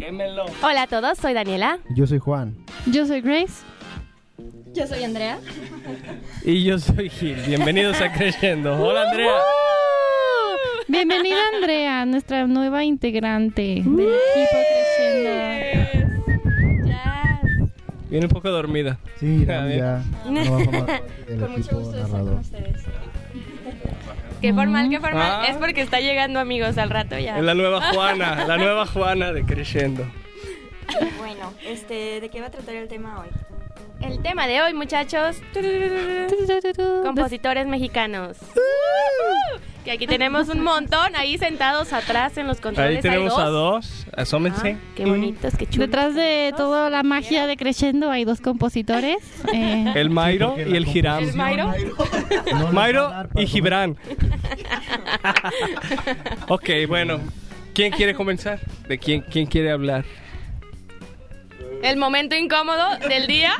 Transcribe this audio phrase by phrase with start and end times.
[0.00, 0.46] Quémelo.
[0.62, 1.78] Hola a todos, soy Daniela.
[1.94, 2.56] Yo soy Juan.
[2.86, 3.62] Yo soy Grace.
[4.72, 5.38] Yo soy Andrea.
[6.42, 7.36] Y yo soy Gil.
[7.46, 8.80] Bienvenidos a Creciendo.
[8.82, 9.32] Hola, Andrea.
[10.88, 14.58] Bienvenida Andrea, nuestra nueva integrante del equipo
[14.96, 16.88] Creciendo.
[16.88, 17.40] Ya.
[18.08, 18.98] Viene un poco dormida.
[19.18, 20.02] Sí, no, ya.
[20.30, 20.56] No a Con
[21.50, 22.32] mucho equipo gusto de estar narrador.
[22.32, 22.84] con ustedes.
[24.40, 25.42] Qué formal, qué formal.
[25.42, 25.46] Ah.
[25.48, 27.38] Es porque está llegando amigos al rato ya.
[27.38, 28.46] Es la nueva Juana.
[28.46, 30.06] La nueva Juana de Creciendo.
[31.18, 33.28] Bueno, este, ¿de qué va a tratar el tema hoy?
[34.00, 35.36] El tema de hoy, muchachos.
[37.04, 38.38] Compositores mexicanos.
[39.84, 42.90] Que aquí tenemos un montón ahí sentados atrás en los controles.
[42.90, 43.38] Ahí hay tenemos dos.
[43.38, 44.06] a dos.
[44.14, 44.76] Asómense.
[44.78, 45.88] Ah, qué bonitos, qué chulos.
[45.88, 49.16] Detrás de toda la magia de Crescendo hay dos compositores.
[49.54, 51.24] eh, El Mairo y el Giram.
[51.24, 51.72] ¿El Mairo?
[52.58, 53.96] No Mairo y Gibran.
[56.48, 57.20] ok, bueno.
[57.72, 58.60] ¿Quién quiere comenzar?
[58.88, 60.04] ¿De quién, quién quiere hablar?
[61.82, 63.54] El momento incómodo del día.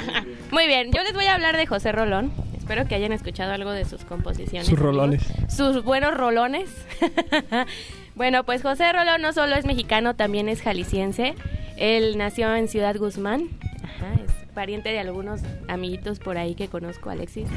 [0.50, 2.32] Muy bien, yo les voy a hablar de José Rolón.
[2.70, 4.68] Espero que hayan escuchado algo de sus composiciones.
[4.68, 4.94] Sus amigos.
[4.94, 5.22] rolones.
[5.48, 6.70] Sus buenos rolones.
[8.14, 11.34] bueno, pues José Rolón no solo es mexicano, también es jalisciense.
[11.76, 13.48] Él nació en Ciudad Guzmán.
[13.82, 17.48] Ajá, es pariente de algunos amiguitos por ahí que conozco, Alexis.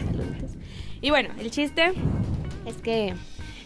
[1.00, 1.94] Y bueno, el chiste
[2.66, 3.14] es que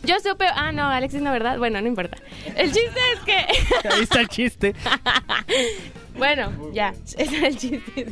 [0.04, 1.60] yo supe, ah no, Alexis no, ¿verdad?
[1.60, 2.18] Bueno, no importa.
[2.58, 4.76] El chiste es que Ahí está el chiste.
[6.18, 8.08] Bueno, ya, es el chiste.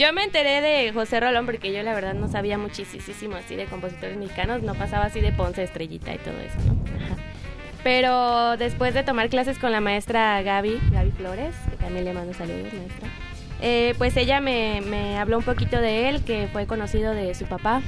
[0.00, 3.66] Yo me enteré de José Rolón porque yo la verdad no sabía muchísimo así de
[3.66, 6.72] compositores mexicanos, no pasaba así de Ponce, Estrellita y todo eso, ¿no?
[6.96, 7.16] Ajá.
[7.84, 12.32] Pero después de tomar clases con la maestra Gaby, Gaby Flores, que también le mando
[12.32, 13.08] saludos, maestra,
[13.60, 17.44] eh, pues ella me, me habló un poquito de él, que fue conocido de su
[17.44, 17.82] papá.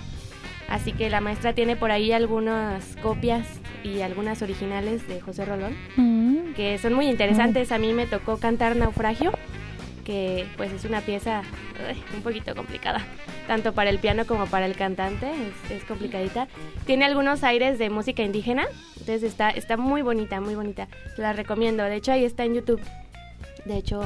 [0.68, 3.46] Así que la maestra tiene por ahí algunas copias
[3.84, 7.72] y algunas originales de José Rolón mm, que son muy interesantes.
[7.72, 9.32] A mí me tocó cantar Naufragio,
[10.04, 11.42] que pues es una pieza
[12.14, 13.04] un poquito complicada,
[13.46, 15.30] tanto para el piano como para el cantante,
[15.70, 16.48] es, complicadita.
[16.86, 18.66] Tiene algunos aires de música indígena,
[18.98, 20.88] entonces está, está muy bonita, muy bonita.
[21.16, 22.80] La recomiendo, de hecho ahí está en YouTube.
[23.64, 24.02] De hecho,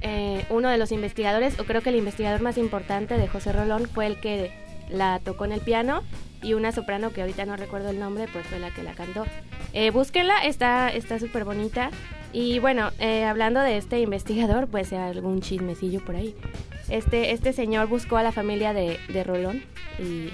[0.00, 3.88] eh, uno de los investigadores, o creo que el investigador más importante de José Rolón
[3.88, 4.52] fue el que
[4.88, 6.02] la tocó en el piano
[6.42, 9.24] y una soprano que ahorita no recuerdo el nombre, pues fue la que la cantó.
[9.72, 11.90] Eh, búsquenla, está súper bonita.
[12.32, 16.34] Y bueno, eh, hablando de este investigador, pues algún chismecillo por ahí.
[16.88, 19.62] Este, este señor buscó a la familia de, de Rolón
[19.98, 20.28] y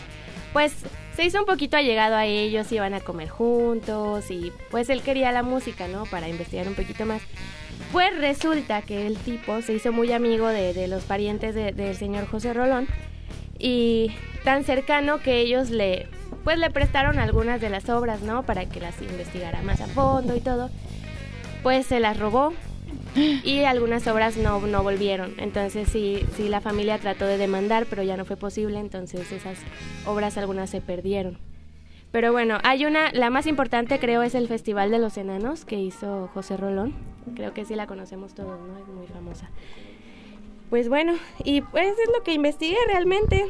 [0.52, 0.72] pues
[1.16, 5.32] se hizo un poquito allegado a ellos, iban a comer juntos y pues él quería
[5.32, 6.04] la música, ¿no?
[6.06, 7.22] Para investigar un poquito más.
[7.92, 11.96] Pues resulta que el tipo se hizo muy amigo de, de los parientes de- del
[11.96, 12.86] señor José Rolón
[13.58, 14.12] y
[14.44, 16.08] tan cercano que ellos le
[16.44, 18.44] pues le prestaron algunas de las obras, ¿no?
[18.44, 20.70] Para que las investigara más a fondo y todo.
[21.62, 22.54] Pues se las robó
[23.14, 25.34] y algunas obras no, no volvieron.
[25.38, 29.58] Entonces sí, sí la familia trató de demandar, pero ya no fue posible, entonces esas
[30.06, 31.38] obras algunas se perdieron.
[32.10, 35.78] Pero bueno, hay una, la más importante creo es el Festival de los Enanos que
[35.78, 36.94] hizo José Rolón.
[37.34, 38.78] Creo que sí la conocemos todos, ¿no?
[38.78, 39.50] Es muy famosa.
[40.70, 41.14] Pues bueno,
[41.44, 43.46] y pues es lo que investigué realmente.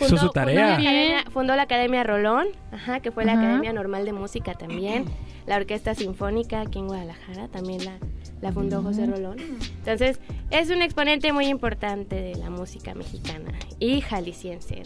[0.00, 0.74] Hizo su tarea.
[0.74, 3.42] Fundó la, academia, fundó la Academia Rolón, ajá, que fue la Ajá.
[3.42, 5.04] Academia Normal de Música también.
[5.46, 7.98] La Orquesta Sinfónica aquí en Guadalajara también la,
[8.44, 9.38] la fundó José Rolón.
[9.78, 14.82] Entonces, es un exponente muy importante de la música mexicana y jalisciense.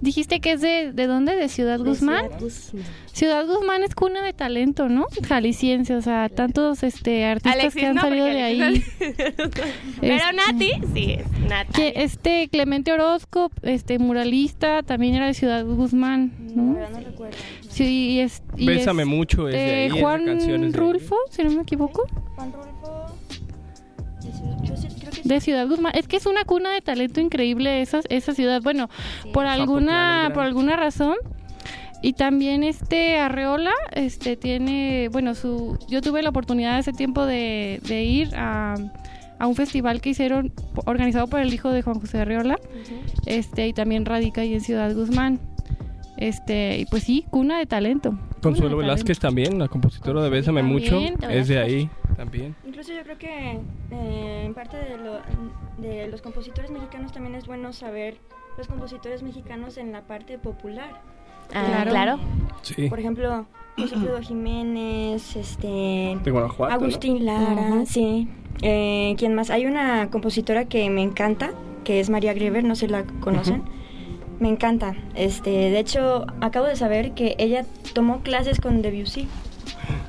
[0.00, 1.36] Dijiste que es de, ¿de dónde?
[1.36, 2.24] ¿De Ciudad De Guzmán?
[2.24, 2.84] Ciudad Guzmán.
[3.12, 5.04] Ciudad Guzmán es cuna de talento, ¿no?
[5.28, 8.58] Jalisciense, o sea, tantos este artistas Alexis que han no, salido de ahí.
[8.58, 8.80] No-
[10.00, 11.16] Pero Este- Nati, sí,
[11.46, 11.72] Nati.
[11.72, 16.74] Que este Clemente Orozco, este muralista, también era de Ciudad Guzmán, ¿no?
[16.74, 17.36] verdad no recuerdo.
[17.68, 20.72] Sí, y es, y Bésame es, mucho es de eh, ahí, es de Juan de.
[20.72, 22.02] Rulfo, si no me equivoco,
[22.36, 23.06] Juan Rulfo.
[24.22, 25.28] de Ciudad- Yo sí- creo que sí.
[25.28, 25.92] de Ciudad Guzmán.
[25.94, 28.60] Es que es una cuna de talento increíble esa, esa ciudad.
[28.62, 28.88] Bueno,
[29.22, 29.30] Sí.
[29.32, 31.16] por alguna por alguna razón
[32.02, 37.80] y también este Arreola este tiene bueno su yo tuve la oportunidad hace tiempo de,
[37.88, 38.74] de ir a,
[39.38, 40.52] a un festival que hicieron
[40.84, 42.58] organizado por el hijo de Juan José Arreola
[43.24, 45.40] este y también radica ahí en Ciudad Guzmán
[46.16, 50.60] este y pues sí cuna de talento Consuelo de Velázquez también, la compositora de Bésame
[50.60, 51.28] También, mucho.
[51.30, 52.54] Es de ahí también.
[52.66, 53.58] Incluso yo creo que
[53.90, 55.20] eh, en parte de, lo-
[55.78, 58.18] de los compositores mexicanos también es bueno saber
[58.58, 61.00] los compositores mexicanos en la parte popular.
[61.54, 61.90] Ah, Claro.
[61.90, 62.18] claro.
[62.62, 62.88] Sí.
[62.88, 63.46] Por ejemplo,
[63.78, 66.74] José Alfredo Jiménez, este, De Guanajuato.
[66.74, 66.80] ¿no?
[66.82, 68.28] Agustín Lara, sí.
[68.62, 69.50] Eh, ¿Quién más?
[69.50, 71.50] Hay una compositora que me encanta,
[71.82, 73.62] que es María Greber, no sé si la conocen.
[74.44, 74.94] Me encanta.
[75.14, 77.64] Este, de hecho, acabo de saber que ella
[77.94, 79.26] tomó clases con Debussy.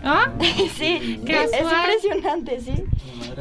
[0.03, 0.29] ¿Ah?
[0.75, 1.73] sí, Qué es casual.
[1.85, 2.83] impresionante, sí.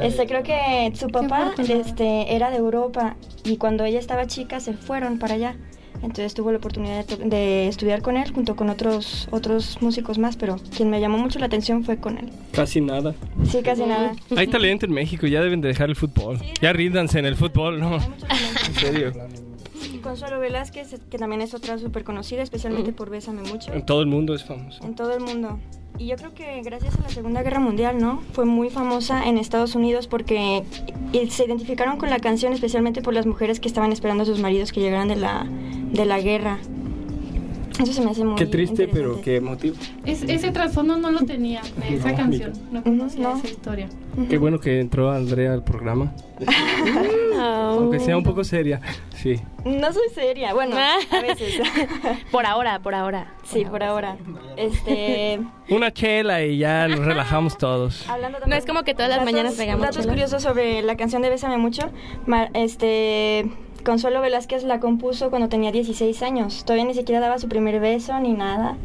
[0.01, 4.71] Este, creo que su papá este, era de Europa y cuando ella estaba chica se
[4.71, 5.57] fueron para allá.
[5.95, 10.55] Entonces tuvo la oportunidad de, estudiar con él junto con otros otros músicos más, pero
[10.77, 12.29] quien me llamó mucho la atención fue con él.
[12.53, 13.13] Casi nada.
[13.43, 14.13] Sí, casi nada.
[14.37, 16.39] Hay talento en México, ya deben de dejar el fútbol.
[16.61, 17.97] Ya ríndanse en el fútbol, ¿no?
[17.97, 18.59] Hay mucho talento.
[18.65, 19.44] En serio.
[20.05, 24.07] Consuelo Velázquez, que también es otra súper conocida, especialmente por Bésame Mucho, En todo el
[24.07, 24.83] mundo es famoso.
[24.85, 25.59] en todo el mundo.
[25.97, 28.21] Y yo creo que gracias a la Segunda Guerra Mundial, ¿no?
[28.33, 30.63] Fue muy famosa en Estados Unidos porque
[31.29, 34.71] se identificaron con la canción especialmente por las mujeres que estaban esperando a sus maridos
[34.71, 35.47] que llegaran de la,
[35.91, 36.59] de la guerra.
[37.81, 39.75] Eso se me hace muy Qué triste, pero qué emotivo.
[40.05, 42.53] Es- ese trasfondo no lo tenía de esa No, canción.
[42.71, 43.37] No conocía no.
[43.37, 43.89] esa historia.
[44.29, 46.13] Qué bueno que entró Andrea al programa.
[47.37, 48.79] Aunque sea un poco seria.
[49.15, 49.41] Sí.
[49.65, 51.59] No soy seria, bueno, a veces.
[52.31, 53.33] Por ahora, por ahora.
[53.43, 54.17] sí, por ahora.
[54.57, 55.39] Este,
[55.69, 58.07] Una chela y ya nos relajamos todos.
[58.09, 60.07] hablando No es como que todas las datos- mañanas pegamos Datos chelas.
[60.07, 61.89] curiosos sobre la canción de Bésame Mucho.
[62.25, 63.49] Ma- Este,
[63.85, 66.63] Consuelo Velázquez la compuso cuando tenía 16 años.
[66.65, 68.77] Todavía ni siquiera daba su primer beso ni nada.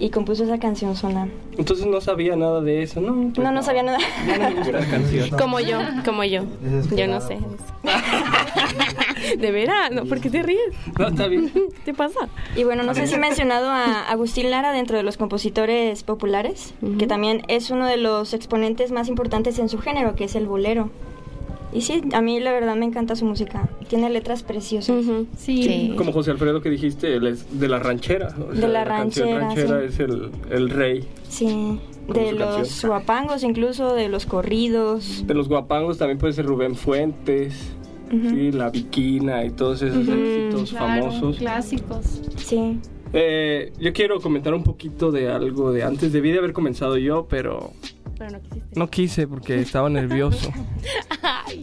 [0.00, 1.28] Y compuso esa canción sola.
[1.56, 3.14] Entonces no sabía nada de eso, ¿no?
[3.32, 3.98] pues No, no sabía nada.
[4.26, 5.38] No.
[5.38, 6.42] Como yo, como yo.
[6.96, 7.38] Yo no sé.
[9.38, 9.92] ¿De veras?
[9.92, 10.74] No, ¿Por qué te ríes?
[10.98, 11.50] No, está bien.
[11.50, 12.28] ¿Qué te pasa?
[12.56, 16.74] Y bueno, no sé si he mencionado a Agustín Lara dentro de los compositores populares,
[16.98, 20.48] que también es uno de los exponentes más importantes en su género, que es el
[20.48, 20.90] bolero.
[21.74, 23.68] Y sí, a mí la verdad me encanta su música.
[23.88, 25.04] Tiene letras preciosas.
[25.36, 25.92] Sí.
[25.96, 28.28] Como José Alfredo que dijiste, él es de la ranchera.
[28.40, 29.86] o De la canción ranchera, ranchera sí.
[29.88, 31.04] es el, el rey.
[31.28, 32.90] Sí, de los canción.
[32.90, 35.26] guapangos incluso, de los corridos.
[35.26, 37.72] De los guapangos también puede ser Rubén Fuentes,
[38.08, 41.36] sí, La Viquina y todos esos éxitos Claro, famosos.
[41.38, 42.22] clásicos.
[42.36, 42.78] Sí.
[43.12, 46.12] Eh, yo quiero comentar un poquito de algo de antes.
[46.12, 47.72] Debí de haber comenzado yo, pero
[48.18, 48.78] Pero no quisiste.
[48.78, 50.52] no quise porque estaba nervioso.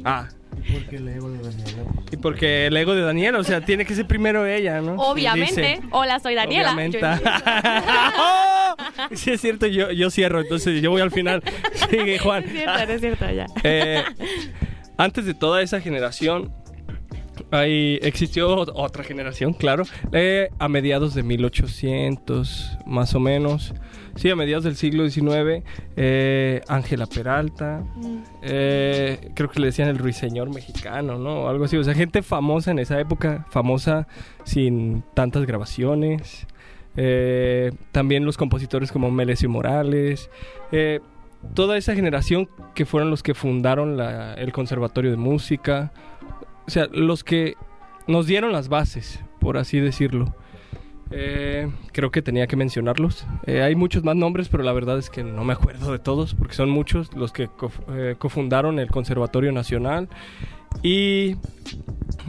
[0.05, 0.27] Ah,
[0.73, 1.83] Porque el ego de Daniela.
[2.11, 4.93] y porque el ego de Daniela, o sea, tiene que ser primero ella, ¿no?
[4.95, 5.61] Obviamente.
[5.61, 5.81] Dice.
[5.91, 6.73] Hola, soy Daniela.
[6.73, 6.99] Obviamente.
[7.03, 8.75] ¡Oh!
[9.15, 11.43] Sí, es cierto, yo, yo cierro, entonces yo voy al final.
[11.89, 12.43] Sigue, Juan.
[12.43, 13.45] Es cierto, no es cierto, ya.
[13.63, 14.03] Eh,
[14.97, 16.53] antes de toda esa generación,
[17.51, 23.73] ahí existió ot- otra generación, claro, eh, a mediados de 1800, más o menos.
[24.15, 25.63] Sí, a mediados del siglo XIX,
[25.95, 27.83] eh, Ángela Peralta,
[28.41, 31.47] eh, creo que le decían el ruiseñor mexicano, ¿no?
[31.47, 34.07] Algo así, o sea, gente famosa en esa época, famosa
[34.43, 36.45] sin tantas grabaciones.
[37.93, 40.29] También los compositores como Melesio Morales,
[41.53, 45.91] toda esa generación que fueron los que fundaron la- el Conservatorio de Música,
[46.67, 47.55] o sea, los que
[48.07, 50.35] nos dieron las bases, por así decirlo.
[51.13, 53.25] Eh, creo que tenía que mencionarlos.
[53.45, 56.33] Eh, hay muchos más nombres, pero la verdad es que no me acuerdo de todos,
[56.35, 57.49] porque son muchos los que
[57.93, 60.07] eh, cofundaron el Conservatorio Nacional.
[60.83, 61.35] Y,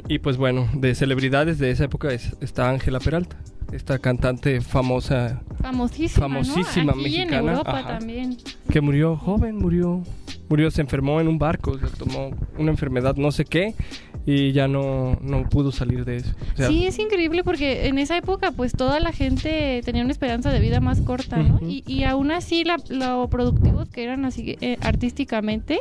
[0.08, 3.36] y pues bueno, de celebridades de esa época es- está Ángela Peralta,
[3.72, 6.90] esta cantante famosa Famosísima, Famosísima ¿no?
[6.92, 7.98] Aquí mexicana, en Europa ajá.
[7.98, 8.36] también.
[8.68, 10.02] que murió joven, murió,
[10.48, 13.76] murió, se enfermó en un barco, se tomó una enfermedad no sé qué
[14.24, 16.30] y ya no, no pudo salir de eso.
[16.54, 20.12] O sea, sí, es increíble porque en esa época pues toda la gente tenía una
[20.12, 21.58] esperanza de vida más corta, ¿no?
[21.68, 25.80] Y, y aún así la- lo productivos que eran así eh, artísticamente,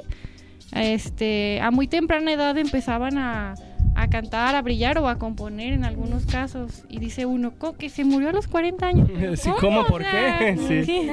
[0.74, 3.56] este, a muy temprana edad empezaban a,
[3.96, 6.84] a cantar, a brillar o a componer en algunos casos.
[6.90, 9.10] Y dice uno, "¿Cómo que se murió a los 40 años?
[9.38, 9.86] Sí, ¿cómo?
[9.86, 10.58] ¿Por sea, qué?
[10.86, 11.10] Sí.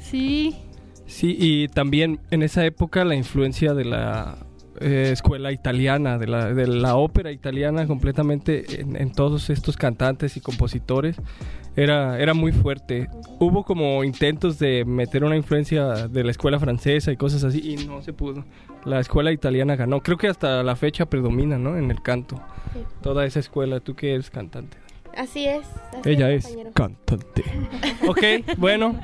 [0.00, 0.56] Sí.
[1.06, 4.38] Sí, y también en esa época la influencia de la
[4.80, 10.36] eh, escuela italiana, de la, de la ópera italiana completamente en, en todos estos cantantes
[10.36, 11.16] y compositores
[11.76, 13.08] era, era muy fuerte.
[13.38, 17.86] Hubo como intentos de meter una influencia de la escuela francesa y cosas así y
[17.86, 18.44] no se pudo.
[18.84, 20.00] La escuela italiana ganó.
[20.00, 21.76] Creo que hasta la fecha predomina, ¿no?
[21.76, 22.36] En el canto.
[22.72, 22.80] Sí.
[23.02, 23.80] Toda esa escuela.
[23.80, 24.78] ¿Tú que eres cantante?
[25.16, 25.66] Así es.
[25.98, 26.72] así Ella es compañero.
[26.72, 27.44] cantante.
[28.06, 29.00] ok, bueno,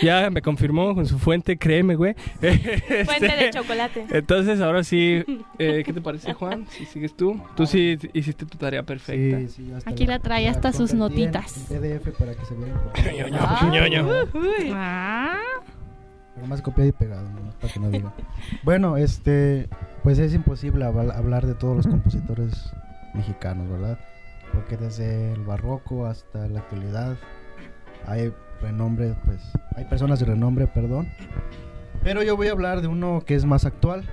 [0.00, 2.14] ya me confirmó con su fuente, créeme, güey.
[2.40, 4.06] Fuente de Este, chocolate.
[4.10, 5.24] Entonces, ahora sí,
[5.58, 6.66] eh, ¿qué te parece, Juan?
[6.70, 7.40] Si sigues tú.
[7.56, 9.38] Tú sí hiciste tu tarea perfecta.
[9.40, 11.66] Sí, sí, hasta Aquí la trae hasta sus notitas.
[11.68, 13.28] PDF para que se viera.
[13.72, 14.08] Ñoño, ñoño.
[14.72, 15.38] Ah.
[16.34, 17.50] Pero más copiado y pegado, ¿no?
[17.60, 18.12] para que no digan.
[18.62, 19.68] Bueno, este,
[20.02, 22.72] pues es imposible habl- hablar de todos los compositores
[23.14, 23.98] mexicanos, ¿verdad?
[24.52, 27.16] Porque desde el barroco hasta la actualidad
[28.06, 29.40] hay renombre, pues,
[29.74, 31.08] hay personas de renombre, perdón.
[32.02, 34.04] Pero yo voy a hablar de uno que es más actual.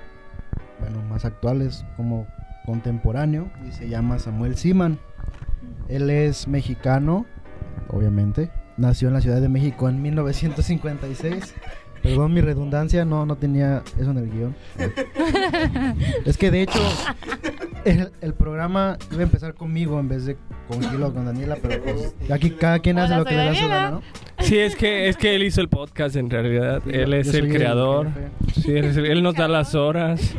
[0.80, 2.28] Bueno, más actual es como
[2.66, 5.00] contemporáneo y se llama Samuel Siman.
[5.88, 7.25] Él es mexicano,
[7.90, 11.56] obviamente, nació en la Ciudad de México en 1956.
[12.04, 14.56] Perdón mi redundancia, no, no tenía eso en el guion.
[16.26, 16.80] es que de hecho
[17.86, 21.58] el, el programa iba a empezar conmigo en vez de con Gilo o con Daniela,
[21.62, 24.02] pero pues, aquí cada quien hace Hola, lo que le da su gana, ¿no?
[24.40, 26.82] Sí, es que, es que él hizo el podcast en realidad.
[26.84, 28.10] Sí, él es el creador.
[28.62, 30.36] Sí, él, es el- él nos da las horas.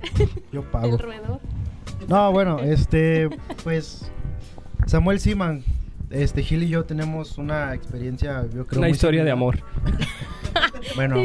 [0.52, 0.94] Yo pago.
[0.94, 1.40] El roedor.
[2.08, 3.28] No, bueno, este,
[3.64, 4.10] pues
[4.86, 5.64] Samuel Siman,
[6.10, 8.78] este Gil y yo tenemos una experiencia, yo creo.
[8.78, 9.58] Una muy historia de amor.
[10.96, 11.16] Bueno,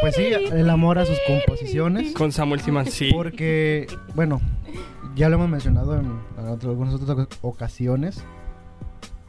[0.00, 2.12] pues sí, el amor a sus composiciones.
[2.14, 3.10] Con Samuel Siman, sí.
[3.12, 4.40] Porque, bueno,
[5.14, 6.12] ya lo hemos mencionado en,
[6.48, 8.22] otro- algunas otras ocasiones.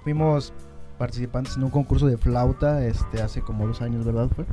[0.03, 0.53] Fuimos
[0.97, 4.29] participantes en un concurso de flauta este hace como dos años, ¿verdad?
[4.35, 4.45] Fue?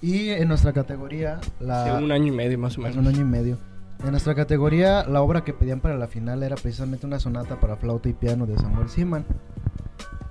[0.00, 2.96] Y en nuestra categoría, la, Hace un año y medio más o hace menos.
[3.06, 3.58] un año y medio.
[4.04, 7.76] En nuestra categoría, la obra que pedían para la final era precisamente una sonata para
[7.76, 9.24] flauta y piano de Samuel Siman.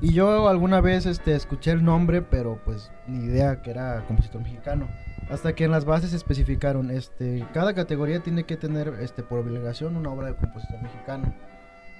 [0.02, 4.42] Y yo alguna vez este, escuché el nombre, pero pues ni idea que era compositor
[4.42, 4.88] mexicano.
[5.30, 9.96] Hasta que en las bases especificaron, este, cada categoría tiene que tener este, por obligación
[9.96, 11.34] una obra de compositor mexicano.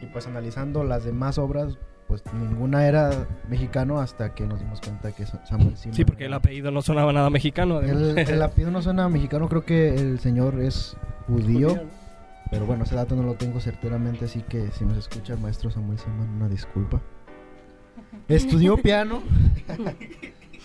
[0.02, 1.78] Y pues analizando las demás obras,
[2.08, 3.12] pues ninguna era
[3.48, 5.96] mexicano hasta que nos dimos cuenta que Sa- Samuel Siman.
[5.96, 7.80] Sí, porque el apellido no sonaba nada mexicano.
[7.82, 11.80] el, el apellido no suena mexicano, creo que el señor es judío.
[12.50, 15.70] Pero bueno, ese dato no lo tengo certeramente, así que si nos escucha el maestro
[15.72, 17.00] Samuel Simón, una disculpa.
[18.28, 19.22] Estudió piano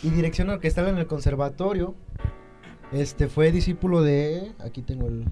[0.03, 1.95] y dirección orquestal en el conservatorio.
[2.93, 5.25] Este fue discípulo de, aquí tengo el,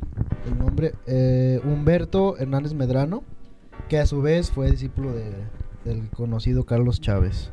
[0.47, 3.23] el nombre, eh, Humberto Hernández Medrano,
[3.88, 5.33] que a su vez fue discípulo de,
[5.85, 7.52] del conocido Carlos Chávez.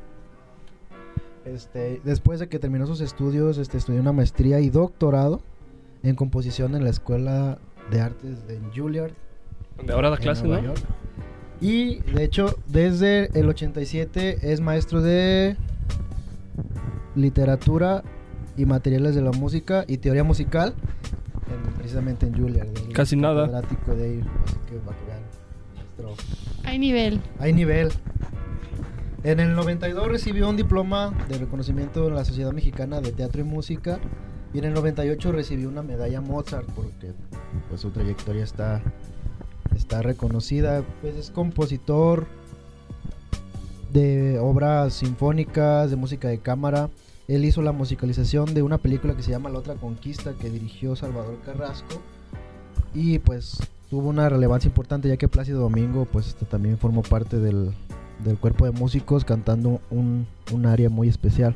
[1.46, 5.42] Este, después de que terminó sus estudios, este, estudió una maestría y doctorado
[6.04, 9.14] en composición en la Escuela de Artes de Juilliard,
[9.78, 10.68] Donde ahora da en clases, Nueva ¿no?
[10.70, 10.84] York.
[11.62, 15.56] Y de hecho, desde el 87 es maestro de
[17.16, 18.04] literatura
[18.58, 20.74] y materiales de la música y teoría musical,
[21.48, 22.68] en- precisamente en Juilliard.
[22.94, 23.48] Casi nada.
[23.48, 25.22] de ahí, así que va a quedar
[25.76, 26.16] maestro
[26.64, 27.22] Hay nivel.
[27.40, 27.92] hay nivel.
[29.24, 33.44] En el 92 recibió un diploma de reconocimiento en la Sociedad Mexicana de Teatro y
[33.44, 34.00] Música.
[34.54, 37.14] Y en el 98 recibió una medalla Mozart porque
[37.70, 38.82] pues, su trayectoria está,
[39.78, 40.84] está reconocida.
[41.02, 42.28] Pues es compositor
[43.92, 46.90] de obras sinfónicas, de música de cámara.
[47.28, 50.96] Él hizo la musicalización de una película que se llama La Otra Conquista que dirigió
[50.96, 52.02] Salvador Carrasco.
[52.94, 53.60] Y pues
[53.90, 57.74] tuvo una relevancia importante ya que Plácido Domingo pues este, también formó parte del,
[58.24, 61.56] del cuerpo de músicos cantando un, un área muy especial.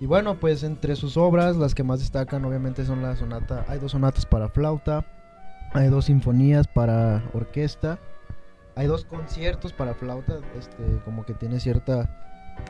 [0.00, 3.78] Y bueno, pues entre sus obras, las que más destacan obviamente son la sonata, hay
[3.78, 5.06] dos sonatas para flauta,
[5.74, 7.98] hay dos sinfonías para orquesta,
[8.76, 12.18] hay dos conciertos para flauta, este, como que tiene cierta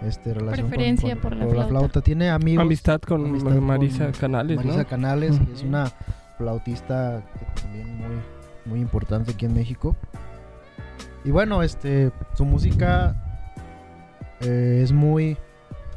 [0.06, 2.00] este, relación con- Preferencia con- por la con flauta.
[2.00, 2.62] Tiene amigos.
[2.62, 4.86] Amistad con amistad Marisa con Canales, Marisa ¿no?
[4.88, 5.90] Canales, que es una
[6.38, 8.16] flautista que también muy,
[8.66, 9.96] muy importante aquí en México.
[11.24, 13.14] Y bueno, este, su música
[14.40, 15.36] eh, es muy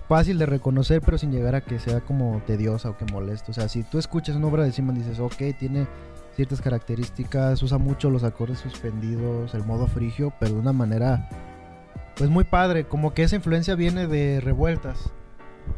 [0.08, 3.50] fácil de reconocer, pero sin llegar a que sea como tediosa o que moleste.
[3.52, 5.88] O sea, si tú escuchas una obra de Simon dices, ok, tiene
[6.36, 11.30] ciertas características, usa mucho los acordes suspendidos, el modo frigio, pero de una manera,
[12.18, 15.12] pues muy padre, como que esa influencia viene de revueltas.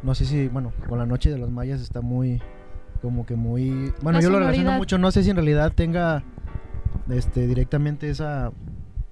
[0.04, 2.42] No sé si, bueno, con la noche de los mayas está muy,
[3.02, 3.94] como que muy...
[4.02, 4.78] Bueno, La yo lo relaciono sonoridad.
[4.78, 6.24] mucho, no sé si en realidad tenga
[7.10, 8.52] este, directamente esa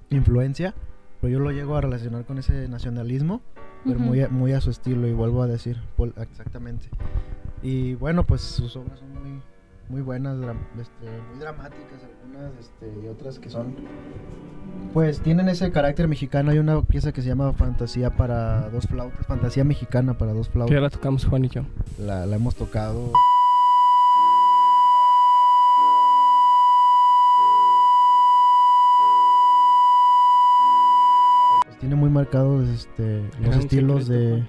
[0.09, 0.73] influencia,
[1.21, 3.41] pero yo lo llego a relacionar con ese nacionalismo,
[3.85, 5.79] pero muy, a, muy a su estilo, y vuelvo a decir,
[6.17, 6.89] exactamente.
[7.61, 9.14] Y bueno, pues sus obras son
[9.89, 10.37] muy, buenas,
[10.79, 13.75] este, muy dramáticas algunas, este, y otras que son,
[14.93, 16.51] pues tienen ese carácter mexicano.
[16.51, 20.59] Hay una pieza que se llama Fantasía para dos flautas, Fantasía mexicana para dos Que
[20.59, 20.81] ya flautas.
[20.81, 21.63] la tocamos Juan y yo.
[21.99, 23.11] La, la hemos tocado.
[31.65, 34.43] Pues tiene muy marcados este, los estilos de...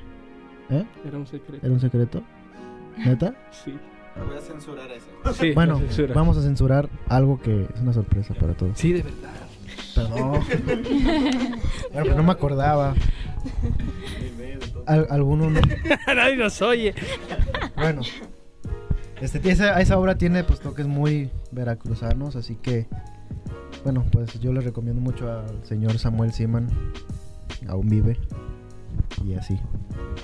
[0.70, 0.84] ¿Eh?
[1.04, 1.64] Era un secreto.
[1.66, 2.22] ¿Era un secreto?
[2.98, 3.34] ¿Neta?
[3.50, 3.78] Sí.
[4.24, 5.06] Voy a censurar eso.
[5.34, 6.14] Sí, Bueno, censura.
[6.14, 8.78] vamos a censurar algo que es una sorpresa para todos.
[8.78, 9.30] Sí, de verdad.
[9.94, 10.40] Perdón.
[11.92, 12.94] Bueno, pero no me acordaba.
[14.86, 15.60] Al- alguno no-
[16.14, 16.94] Nadie nos oye.
[17.76, 18.02] Bueno.
[19.20, 22.86] Este, esa, esa obra tiene pues toques muy veracruzanos, así que
[23.82, 26.68] bueno, pues yo le recomiendo mucho al señor Samuel Siman.
[27.68, 28.18] Aún vive.
[29.24, 29.58] Y así.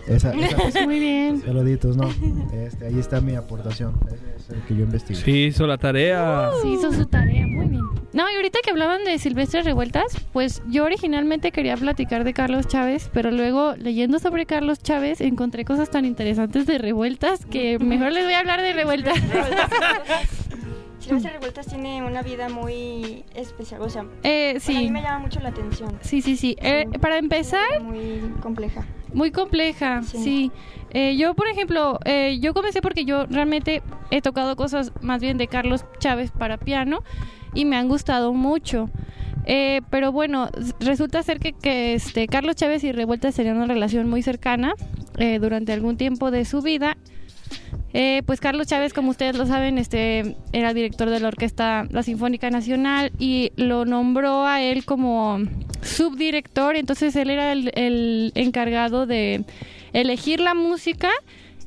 [0.06, 1.42] Esa, esa- Pues muy bien.
[1.42, 2.08] saluditos, no.
[2.52, 3.94] Este, ahí está mi aportación.
[4.06, 5.20] Ese es el que yo investigué.
[5.20, 6.50] Sí, hizo la tarea.
[6.62, 7.46] Sí, hizo su tarea.
[7.46, 7.82] Muy bien.
[8.12, 12.66] No, y ahorita que hablaban de Silvestre Revueltas, pues yo originalmente quería platicar de Carlos
[12.68, 18.12] Chávez, pero luego leyendo sobre Carlos Chávez encontré cosas tan interesantes de Revueltas que mejor
[18.12, 19.18] les voy a hablar de Revueltas.
[20.98, 25.18] Silvestre Revueltas tiene una vida muy especial, o sea, Eh, para mí sí, me llama
[25.20, 25.98] mucho la atención.
[26.02, 26.54] sí, sí, sí.
[26.60, 28.86] Eh, para empezar, Muy compleja.
[29.12, 30.18] Muy compleja, sí.
[30.18, 30.52] Sí.
[30.90, 35.38] Eh, yo, por ejemplo, eh, yo comencé porque yo realmente he tocado cosas más bien
[35.38, 37.02] de Carlos Chávez para piano
[37.54, 38.90] y me han gustado mucho.
[39.44, 40.48] Eh, pero bueno,
[40.80, 44.74] resulta ser que, que, este, Carlos Chávez y Revueltas tenían una relación muy cercana
[45.18, 46.96] eh, durante algún tiempo de su vida.
[47.94, 52.02] Eh, pues Carlos Chávez, como ustedes lo saben, este era director de la orquesta La
[52.02, 55.38] Sinfónica Nacional y lo nombró a él como
[55.82, 59.44] subdirector, entonces él era el, encargado de
[59.92, 61.10] elegir la música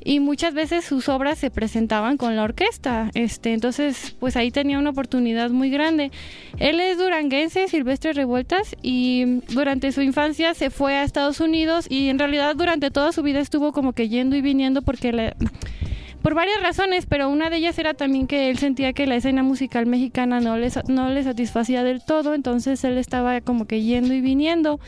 [0.02, 3.10] y muchas veces sus obras se presentaban con la orquesta.
[3.14, 6.12] Este, entonces, pues ahí tenía una oportunidad muy grande.
[6.58, 12.08] Él es duranguense, Silvestre Revueltas, y durante su infancia se fue a Estados Unidos y
[12.08, 15.34] en realidad durante toda su vida estuvo como que yendo y viniendo porque le,
[16.22, 19.42] por varias razones, pero una de ellas era también que él sentía que la escena
[19.42, 24.14] musical mexicana no le, no le satisfacía del todo, entonces él estaba como que yendo
[24.14, 24.80] y viniendo.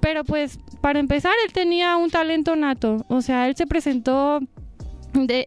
[0.00, 4.40] Pero pues, para empezar, él tenía un talento nato, o sea, él se presentó...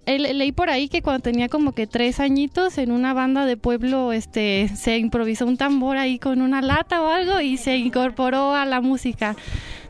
[0.08, 4.12] Leí por ahí que cuando tenía como que tres añitos en una banda de pueblo
[4.14, 8.66] este se improvisó un tambor ahí con una lata o algo y se incorporó a
[8.66, 9.36] la música.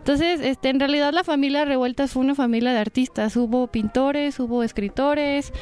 [0.10, 3.36] Entonces, este, en realidad la familia Revueltas fue una familia de artistas.
[3.38, 5.54] Hubo pintores, hubo escritores.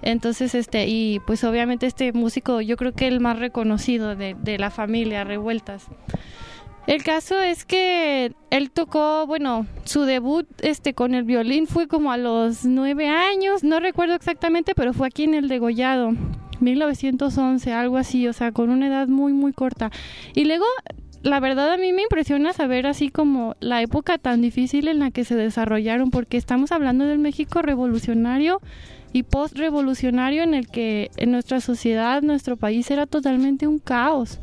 [0.00, 4.58] Entonces, este, y pues obviamente este músico, yo creo que el más reconocido de, de
[4.58, 5.88] la familia Revueltas.
[6.86, 12.12] El caso es que él tocó, bueno, su debut este con el violín fue como
[12.12, 16.12] a los nueve años, no recuerdo exactamente, pero fue aquí en el Degollado,
[16.60, 19.90] 1911, algo así, o sea, con una edad muy, muy corta.
[20.32, 20.64] Y luego
[21.22, 25.10] la verdad a mí me impresiona saber así como la época tan difícil en la
[25.10, 28.60] que se desarrollaron, porque estamos hablando del México revolucionario
[29.12, 34.40] y post-revolucionario en el que en nuestra sociedad, nuestro país era totalmente un caos.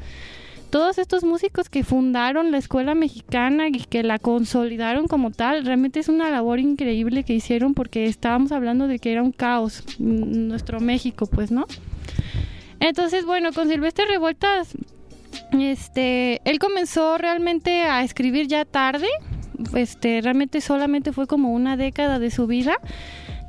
[0.72, 6.00] Todos estos músicos que fundaron la escuela mexicana y que la consolidaron como tal, realmente
[6.00, 10.48] es una labor increíble que hicieron porque estábamos hablando de que era un caos mm,
[10.48, 11.68] nuestro México, pues, ¿no?
[12.80, 14.76] Entonces, bueno, con Silvestre Revueltas
[15.60, 19.08] este, él comenzó realmente a escribir ya tarde,
[19.76, 22.78] este, realmente solamente fue como una década de su vida,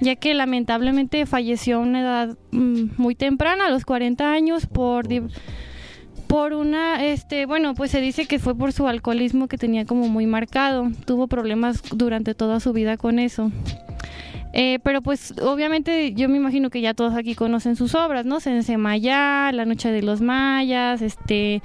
[0.00, 5.06] ya que lamentablemente falleció a una edad mm, muy temprana, a los 40 años, por
[6.26, 10.08] por una, este, bueno, pues se dice que fue por su alcoholismo que tenía como
[10.08, 13.52] muy marcado, tuvo problemas durante toda su vida con eso.
[14.56, 18.38] Eh, pero pues obviamente yo me imagino que ya todos aquí conocen sus obras, ¿no?
[18.38, 21.60] Sensemayá, La Noche de los Mayas, este,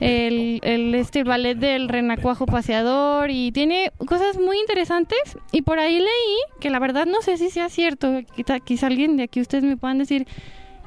[0.00, 5.18] el, el este ballet del Renacuajo Paseador y tiene cosas muy interesantes
[5.50, 9.16] y por ahí leí que la verdad no sé si sea cierto, quizá, quizá alguien
[9.16, 10.26] de aquí ustedes me puedan decir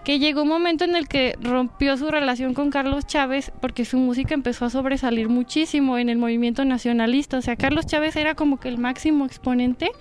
[0.03, 3.97] que llegó un momento en el que rompió su relación con Carlos Chávez porque su
[3.97, 7.37] música empezó a sobresalir muchísimo en el movimiento nacionalista.
[7.37, 9.91] O sea, Carlos Chávez era como que el máximo exponente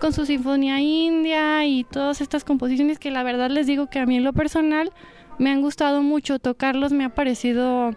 [0.00, 4.06] con su Sinfonía India y todas estas composiciones que la verdad les digo que a
[4.06, 4.92] mí en lo personal
[5.38, 7.94] me han gustado mucho tocarlos, me ha parecido,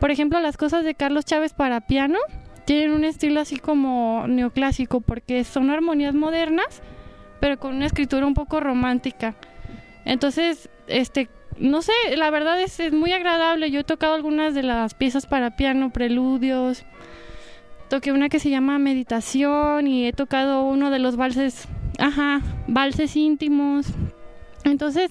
[0.00, 2.18] por ejemplo, las cosas de Carlos Chávez para piano
[2.64, 6.82] tienen un estilo así como neoclásico porque son armonías modernas,
[7.40, 9.36] pero con una escritura un poco romántica.
[10.04, 13.70] Entonces, este, no sé, la verdad es, es muy agradable.
[13.70, 16.84] Yo he tocado algunas de las piezas para piano, preludios.
[17.88, 21.66] Toqué una que se llama Meditación y he tocado uno de los valses,
[21.98, 23.86] ajá, valses íntimos.
[24.64, 25.10] Entonces,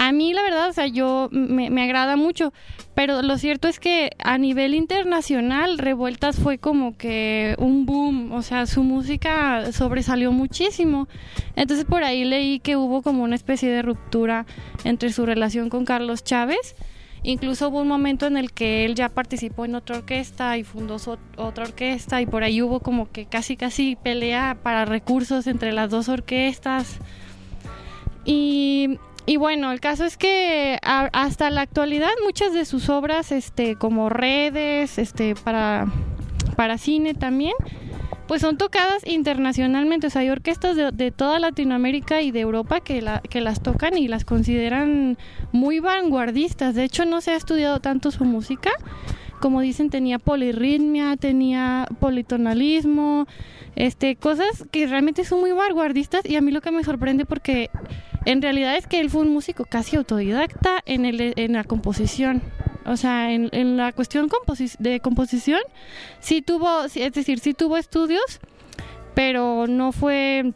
[0.00, 2.52] a mí la verdad, o sea, yo me, me agrada mucho,
[2.94, 8.42] pero lo cierto es que a nivel internacional Revueltas fue como que un boom, o
[8.42, 11.08] sea, su música sobresalió muchísimo.
[11.56, 14.46] Entonces por ahí leí que hubo como una especie de ruptura
[14.84, 16.76] entre su relación con Carlos Chávez.
[17.24, 21.00] Incluso hubo un momento en el que él ya participó en otra orquesta y fundó
[21.00, 25.72] su- otra orquesta y por ahí hubo como que casi casi pelea para recursos entre
[25.72, 26.98] las dos orquestas.
[28.24, 28.98] Y,
[29.28, 34.08] y bueno, el caso es que hasta la actualidad muchas de sus obras, este, como
[34.08, 35.92] redes, este, para,
[36.56, 37.52] para cine también,
[38.26, 40.06] pues son tocadas internacionalmente.
[40.06, 43.62] O sea, hay orquestas de, de toda Latinoamérica y de Europa que, la, que las
[43.62, 45.18] tocan y las consideran
[45.52, 46.74] muy vanguardistas.
[46.74, 48.70] De hecho, no se ha estudiado tanto su música.
[49.42, 53.26] Como dicen, tenía polirritmia, tenía politonalismo,
[53.76, 56.24] este, cosas que realmente son muy vanguardistas.
[56.24, 57.68] Y a mí lo que me sorprende porque
[58.30, 62.42] en realidad es que él fue un músico casi autodidacta en, el, en la composición.
[62.84, 65.60] O sea, en, en la cuestión composi- de composición,
[66.20, 68.40] sí tuvo, es decir, sí tuvo estudios,
[69.14, 70.52] pero no fue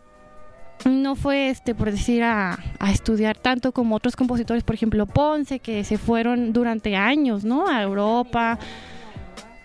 [0.84, 5.60] no fue este por decir a, a estudiar tanto como otros compositores por ejemplo Ponce
[5.60, 8.58] que se fueron durante años no a Europa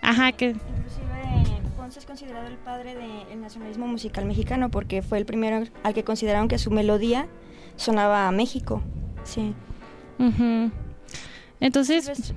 [0.00, 5.26] ajá que Inclusive Ponce es considerado el padre del nacionalismo musical mexicano porque fue el
[5.26, 7.26] primero al que consideraron que su melodía
[7.78, 8.82] sonaba a México.
[9.24, 9.54] Sí.
[11.60, 12.34] entonces Pues,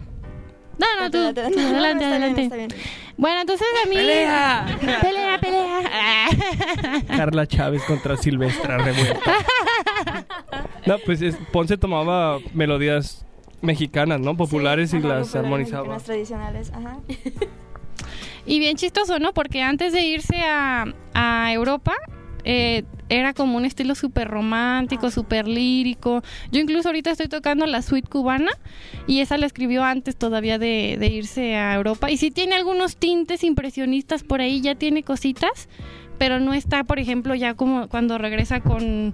[0.79, 2.05] no no tú, adelante, tú, adelante.
[2.05, 2.81] adelante bien, bien.
[3.17, 4.77] bueno entonces a mí ¡Pelea!
[5.01, 5.79] pelea pelea
[7.17, 9.19] Carla Chávez contra Silvestra Revuelta.
[10.85, 13.25] No, pues es- Ponce tomaba melodías
[13.61, 14.35] mexicanas, ¿no?
[14.35, 15.83] Populares Sí, y ajá, las populares armonizaba.
[15.83, 16.97] mexicanas tradicionales, ajá.
[18.47, 19.33] Y bien chistoso, ¿no?
[19.33, 21.93] Porque antes de irse a, a Europa,
[22.43, 26.23] eh, era como un estilo súper romántico, súper lírico.
[26.51, 28.51] Yo incluso ahorita estoy tocando la suite cubana
[29.05, 32.09] y esa la escribió antes todavía de, de irse a Europa.
[32.09, 35.67] Y sí tiene algunos tintes impresionistas por ahí, ya tiene cositas,
[36.17, 39.13] pero no está, por ejemplo, ya como cuando regresa con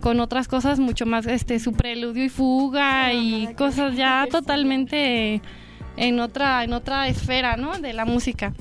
[0.00, 5.42] con otras cosas mucho más este su preludio y fuga y cosas ya totalmente
[5.96, 8.52] en otra en otra esfera no de la música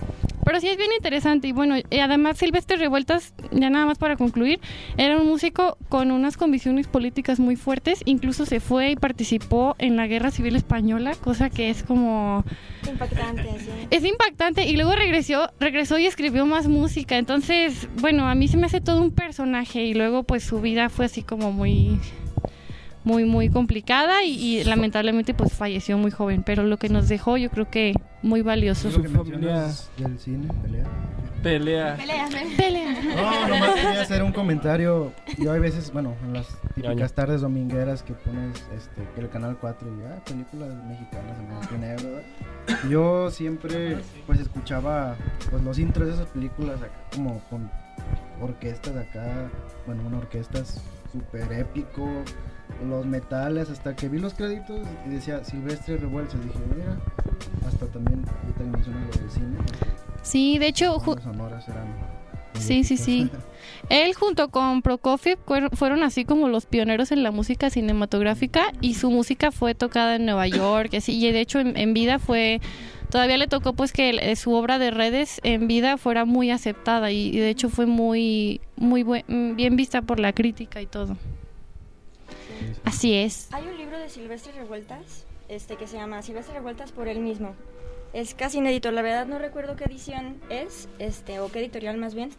[0.47, 4.15] pero sí es bien interesante y bueno y además Silvestre Revueltas ya nada más para
[4.15, 4.61] concluir
[4.95, 9.97] era un músico con unas convicciones políticas muy fuertes incluso se fue y participó en
[9.97, 12.45] la guerra civil española cosa que es como
[12.87, 13.87] Impactante, sí.
[13.91, 17.17] es impactante y luego regresó, regresó y escribió más música.
[17.17, 20.89] Entonces, bueno, a mí se me hace todo un personaje y luego pues su vida
[20.89, 21.99] fue así como muy
[23.07, 27.37] muy muy complicada y, y lamentablemente pues falleció muy joven, pero lo que nos dejó
[27.37, 28.91] yo creo que muy valioso.
[28.91, 29.67] Su familia-
[29.97, 30.83] del cine, pelea.
[31.41, 31.95] Pelea.
[31.95, 32.27] Pelea.
[33.15, 35.13] No, nomás quería hacer un comentario.
[35.37, 39.87] Yo hay veces, bueno, en las típicas tardes domingueras que pones este, el canal 4
[39.87, 42.89] y ah, películas mexicanas en blanco y.
[42.89, 45.15] Yo siempre pues escuchaba
[45.49, 47.69] pues los intros de esas películas acá como con
[48.41, 49.49] orquestas acá,
[49.85, 50.59] bueno, una orquesta
[51.11, 52.07] súper épico,
[52.87, 56.97] los metales, hasta que vi los créditos y decía Silvestre Revueltas, dije, mira,
[57.67, 59.57] hasta también, ahorita que mencionas lo del cine,
[60.21, 61.87] Sí, de hecho, las sonoras eran...
[62.59, 63.29] Sí, sí, sí.
[63.89, 65.37] Él junto con Prokofiev
[65.73, 70.25] fueron así como los pioneros en la música cinematográfica y su música fue tocada en
[70.25, 72.59] Nueva York, y así, y de hecho en, en vida fue,
[73.09, 77.11] todavía le tocó pues que eh, su obra de redes en vida fuera muy aceptada
[77.11, 80.85] y, y de hecho fue muy, muy buen- mm, bien vista por la crítica y
[80.85, 81.17] todo.
[82.83, 83.49] Así es.
[83.51, 87.55] Hay un libro de Silvestre Revueltas este, que se llama Silvestre Revueltas por él mismo.
[88.13, 92.15] Es casi inédito, la verdad no recuerdo qué edición es, este, o qué editorial más
[92.15, 92.29] bien,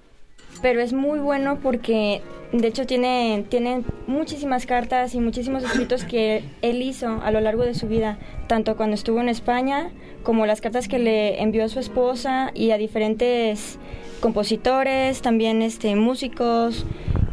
[0.62, 6.42] pero es muy bueno porque de hecho tiene, tiene muchísimas cartas y muchísimos escritos que
[6.62, 9.90] él hizo a lo largo de su vida, tanto cuando estuvo en España
[10.22, 13.78] como las cartas que le envió a su esposa y a diferentes
[14.20, 16.84] compositores, también este, músicos,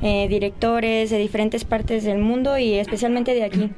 [0.01, 3.71] eh, directores de diferentes partes del mundo y especialmente de aquí.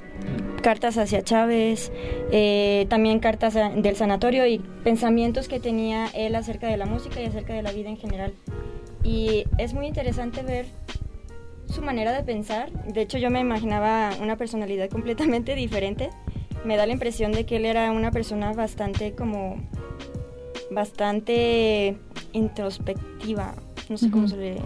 [0.61, 1.91] Cartas hacia Chávez,
[2.31, 7.25] eh, también cartas del sanatorio y pensamientos que tenía él acerca de la música y
[7.25, 8.33] acerca de la vida en general.
[9.03, 10.65] Y es muy interesante ver
[11.69, 12.71] su manera de pensar.
[12.71, 16.09] De hecho, yo me imaginaba una personalidad completamente diferente.
[16.67, 19.55] Me da la impresión de que él era una persona bastante como
[20.69, 21.97] bastante
[22.33, 23.55] introspectiva,
[23.87, 24.57] no sé cómo se le,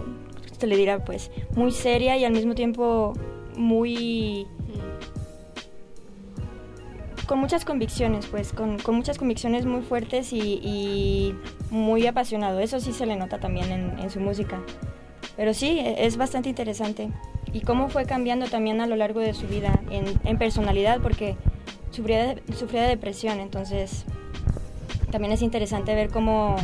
[0.58, 3.12] se le dirá, pues, muy seria y al mismo tiempo
[3.56, 4.48] muy
[7.28, 11.36] con muchas convicciones, pues, con, con muchas convicciones muy fuertes y, y
[11.70, 12.58] muy apasionado.
[12.58, 14.60] Eso sí se le nota también en, en su música.
[15.36, 17.10] Pero sí, e- es bastante interesante.
[17.52, 21.36] Y cómo fue cambiando también a lo largo de su vida en, en personalidad, porque
[21.92, 24.04] sufría de, sufría de depresión, entonces
[25.10, 26.56] también es interesante ver cómo,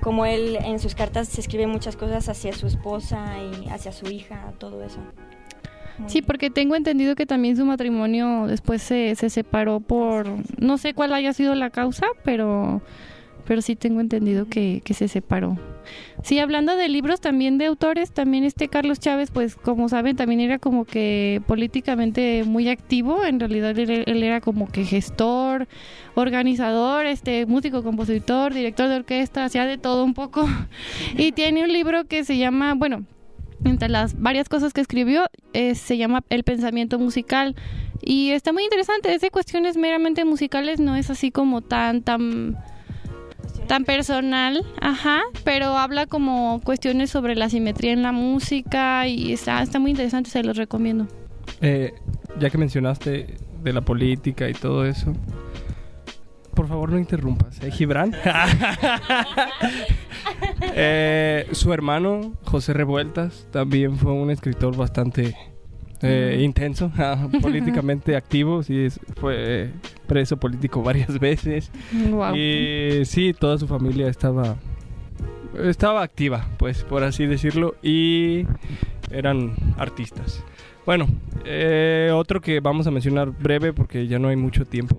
[0.00, 4.06] cómo él en sus cartas se escribe muchas cosas hacia su esposa y hacia su
[4.10, 4.98] hija, todo eso.
[6.06, 10.26] Sí, porque tengo entendido que también su matrimonio después se, se separó por,
[10.58, 12.80] no sé cuál haya sido la causa, pero,
[13.44, 15.58] pero sí tengo entendido que, que se separó.
[16.22, 20.40] Sí, hablando de libros también de autores, también este Carlos Chávez, pues como saben, también
[20.40, 25.66] era como que políticamente muy activo, en realidad él, era como que gestor,
[26.14, 30.46] organizador, este músico, compositor, director de orquesta, hacía de todo un poco.
[31.16, 33.04] Y tiene un libro que se llama, bueno,
[33.64, 37.54] entre las varias cosas que escribió, se llama El pensamiento musical.
[38.02, 42.56] Y está muy interesante, es de cuestiones meramente musicales, no es así como tan, tan,
[43.70, 49.62] tan personal, ajá, pero habla como cuestiones sobre la simetría en la música y está,
[49.62, 51.06] está muy interesante, se los recomiendo.
[51.60, 51.94] Eh,
[52.40, 55.12] ya que mencionaste de la política y todo eso,
[56.52, 58.12] por favor no interrumpas, ¿eh, Gibran?
[60.74, 65.34] Eh, su hermano, José Revueltas, también fue un escritor bastante
[66.02, 69.70] eh, intenso, ah, políticamente activo, sí, fue
[70.06, 71.70] preso político varias veces.
[72.10, 72.34] Wow.
[72.36, 74.56] Y sí, toda su familia estaba
[75.64, 78.46] estaba activa, pues por así decirlo, y
[79.10, 80.42] eran artistas.
[80.86, 81.06] Bueno,
[81.44, 84.96] eh, otro que vamos a mencionar breve porque ya no hay mucho tiempo.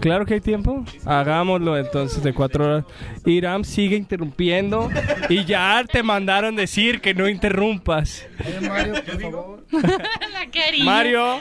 [0.00, 0.84] Claro que hay tiempo.
[1.04, 2.84] Hagámoslo entonces de cuatro horas.
[3.26, 4.88] Iram sigue interrumpiendo
[5.28, 8.26] y ya te mandaron decir que no interrumpas.
[8.40, 9.64] Oye, Mario, por favor.
[9.72, 10.84] La cariño.
[10.84, 11.40] Mario.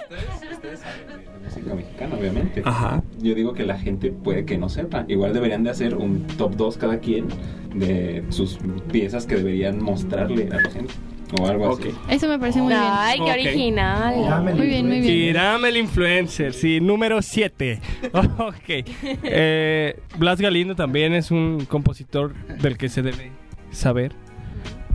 [1.43, 2.61] música mexicana, obviamente.
[2.65, 3.01] Ajá.
[3.19, 5.05] Yo digo que la gente puede que no sepa.
[5.07, 7.27] Igual deberían de hacer un top 2 cada quien
[7.73, 8.59] de sus
[8.91, 10.93] piezas que deberían mostrarle a la gente.
[11.39, 11.89] O algo así.
[11.89, 11.95] Ok.
[12.09, 12.81] Eso me parece muy bien.
[12.83, 13.29] Ay, qué Ok.
[13.31, 14.15] original.
[14.25, 15.13] Dame Muy bien, muy bien.
[15.15, 17.79] Iram el influencer, sí, número 7.
[18.13, 18.85] ok.
[19.23, 23.31] Eh, Blas Galindo también es un compositor del que se debe
[23.71, 24.13] saber.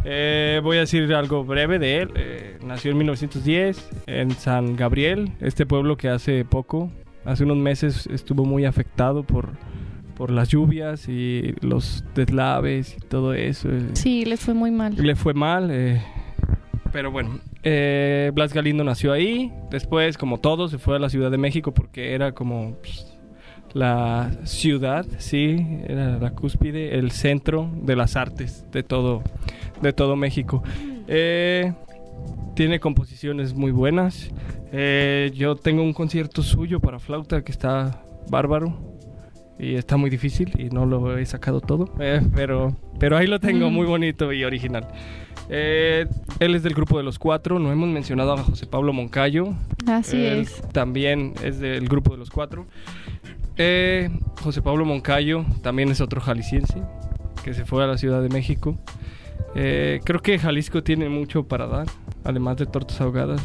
[0.05, 2.11] Eh, voy a decir algo breve de él.
[2.17, 6.91] Eh, nació en 1910 en San Gabriel, este pueblo que hace poco,
[7.25, 9.51] hace unos meses estuvo muy afectado por,
[10.15, 13.71] por las lluvias y los deslaves y todo eso.
[13.71, 14.95] Eh, Sí, les fue muy mal.
[14.97, 16.03] le fue mal, eh,
[16.95, 17.41] pero bueno.
[17.65, 19.53] eh, Blas Galindo nació ahí.
[19.69, 23.19] Después, como todos, se fue a la Ciudad de México porque era como pues,
[23.73, 25.57] la ciudad, sí,
[25.89, 29.25] era la cúspide, el centro de las artes de todo,
[29.83, 30.63] de todo México.
[31.09, 31.73] Eh,
[32.55, 34.31] tiene composiciones muy buenas.
[34.71, 38.94] Eh, yo tengo un concierto suyo para flauta que está bárbaro.
[39.59, 41.93] Y está muy difícil y no lo he sacado todo.
[42.01, 44.89] eh, pero, pero ahí lo tengo, muy bonito y original.
[45.49, 46.07] Eh,
[46.41, 47.59] él es del grupo de los cuatro.
[47.59, 49.55] No hemos mencionado a José Pablo Moncayo.
[49.87, 50.63] Así Él es.
[50.73, 52.67] También es del grupo de los cuatro.
[53.57, 54.11] Eh,
[54.43, 56.83] José Pablo Moncayo también es otro jalisciense
[57.45, 58.77] que se fue a la Ciudad de México.
[59.55, 61.87] Eh, creo que Jalisco tiene mucho para dar,
[62.25, 63.41] además de tortas ahogadas.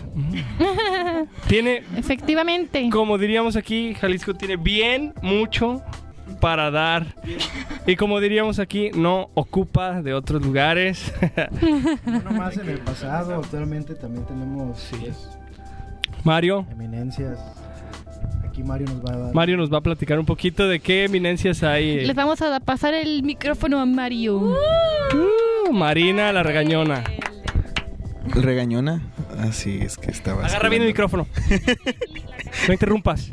[1.47, 2.89] Tiene, Efectivamente.
[2.91, 5.83] como diríamos aquí, Jalisco tiene bien mucho
[6.39, 7.15] para dar.
[7.85, 11.13] Y como diríamos aquí, no ocupa de otros lugares.
[12.05, 15.29] No nomás en el pasado, actualmente también tenemos pues,
[16.23, 17.39] Mario, eminencias.
[18.45, 19.33] Aquí Mario nos va a dar.
[19.33, 22.05] Mario nos va a platicar un poquito de qué eminencias hay.
[22.05, 24.37] Les vamos a pasar el micrófono a Mario.
[24.37, 27.03] Uh, Marina la regañona.
[28.27, 29.01] Regañona.
[29.39, 30.45] Así es que estaba.
[30.45, 31.27] Agarra bien el micrófono.
[32.67, 33.31] No interrumpas.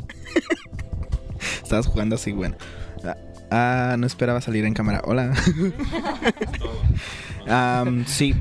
[1.63, 2.55] Estabas jugando así, bueno.
[3.03, 3.15] Ah,
[3.49, 5.01] Ah, no esperaba salir en cámara.
[5.05, 5.33] Hola.
[8.05, 8.35] Sí.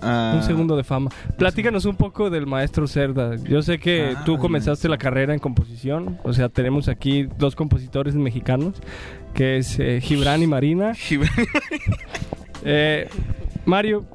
[0.00, 1.10] Ah, Un segundo de fama.
[1.36, 3.34] Platícanos un poco del maestro Cerda.
[3.36, 6.18] Yo sé que Ah, tú comenzaste la carrera en composición.
[6.22, 8.74] O sea, tenemos aquí dos compositores mexicanos,
[9.34, 10.92] que es eh, Gibran y Marina.
[12.64, 13.08] Eh,
[13.66, 14.06] Mario,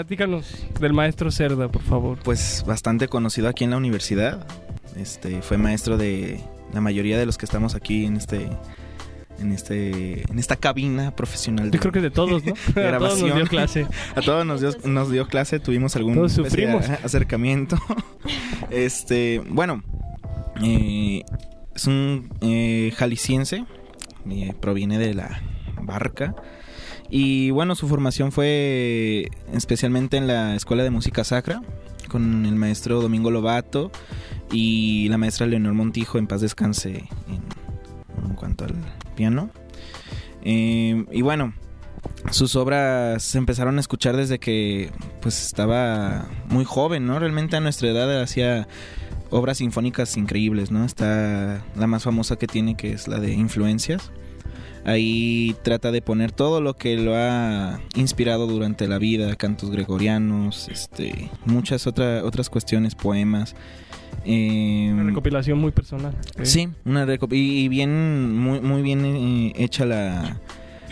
[0.00, 2.18] platícanos del maestro Cerda, por favor.
[2.22, 4.46] Pues bastante conocido aquí en la universidad.
[4.94, 6.38] Este fue maestro de
[6.74, 8.46] la mayoría de los que estamos aquí en este
[9.38, 11.70] en este en esta cabina profesional.
[11.70, 12.52] de- Yo creo que de todos, ¿no?
[12.68, 12.84] A todos nos
[13.22, 13.34] grabación.
[13.36, 13.86] dio clase.
[14.14, 16.86] A todos nos dio, nos dio clase, tuvimos algún Todos sufrimos.
[17.02, 17.78] acercamiento.
[18.70, 19.82] este, bueno,
[20.62, 21.22] eh,
[21.74, 23.64] es un eh, jalisciense,
[24.28, 25.40] eh, proviene de la
[25.80, 26.34] barca.
[27.08, 31.62] Y bueno, su formación fue especialmente en la Escuela de Música Sacra,
[32.08, 33.90] con el maestro Domingo Lobato
[34.50, 38.74] y la maestra Leonor Montijo, en paz descanse en, cuanto al
[39.14, 39.50] piano.
[40.42, 41.54] Eh, y bueno,
[42.30, 44.90] sus obras se empezaron a escuchar desde que
[45.20, 47.18] pues estaba muy joven, ¿no?
[47.18, 48.68] Realmente a nuestra edad hacía
[49.30, 50.84] obras sinfónicas increíbles, ¿no?
[50.84, 54.12] Está la más famosa que tiene que es la de Influencias.
[54.88, 60.68] Ahí trata de poner todo lo que lo ha inspirado durante la vida, cantos gregorianos,
[60.68, 63.56] este, muchas otra- otras cuestiones, poemas.
[64.24, 66.14] Eh, Una recopilación muy personal.
[66.38, 66.46] ¿eh?
[66.46, 70.40] Sí, una y, y bien, muy, muy bien eh, hecha la,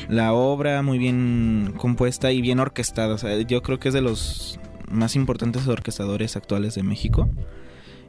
[0.08, 3.14] la obra, muy bien compuesta y bien orquestada.
[3.14, 4.58] O sea, yo creo que es de los
[4.90, 7.28] más importantes orquestadores actuales de México.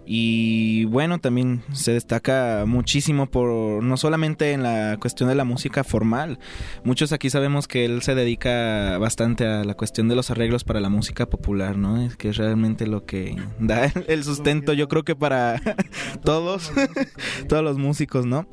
[0.07, 5.83] Y bueno, también se destaca muchísimo por no solamente en la cuestión de la música
[5.83, 6.37] formal.
[6.83, 10.79] Muchos aquí sabemos que él se dedica bastante a la cuestión de los arreglos para
[10.79, 12.01] la música popular, ¿no?
[12.01, 15.59] Es que es realmente lo que da el- sustento, yo creo que para
[16.23, 16.71] todos,
[17.49, 18.47] todos los músicos, ¿no?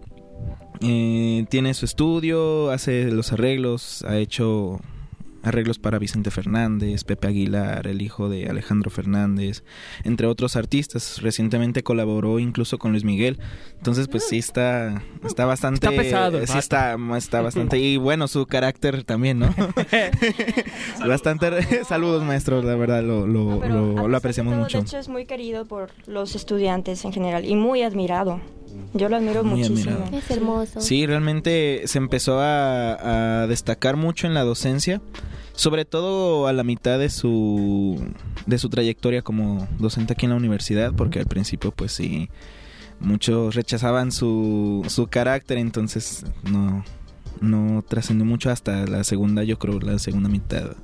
[0.80, 4.80] Eh, tiene su estudio, hace los arreglos, ha hecho
[5.42, 9.64] arreglos para Vicente Fernández, Pepe Aguilar, el hijo de Alejandro Fernández,
[10.04, 11.20] entre otros artistas.
[11.22, 13.38] Recientemente colaboró incluso con Luis Miguel.
[13.76, 15.86] Entonces, pues sí está, está bastante...
[15.88, 17.78] Está pesado Sí está, está bastante...
[17.78, 19.54] Y bueno, su carácter también, ¿no?
[21.06, 21.84] bastante...
[21.84, 24.78] Saludos, maestro, la verdad, lo, lo, lo- apreciamos todo, mucho.
[24.78, 28.40] De hecho, es muy querido por los estudiantes en general y muy admirado.
[28.94, 29.96] Yo lo admiro Muy muchísimo.
[29.96, 30.16] admirado.
[30.18, 30.80] Es hermoso.
[30.80, 35.02] Sí, realmente se empezó a, a destacar mucho en la docencia,
[35.54, 38.02] sobre todo a la mitad de su
[38.46, 42.28] de su trayectoria como docente aquí en la universidad, porque al principio pues sí
[43.00, 46.84] muchos rechazaban su, su carácter, entonces no
[47.40, 50.76] no trascendió mucho hasta la segunda, yo creo, la segunda mitad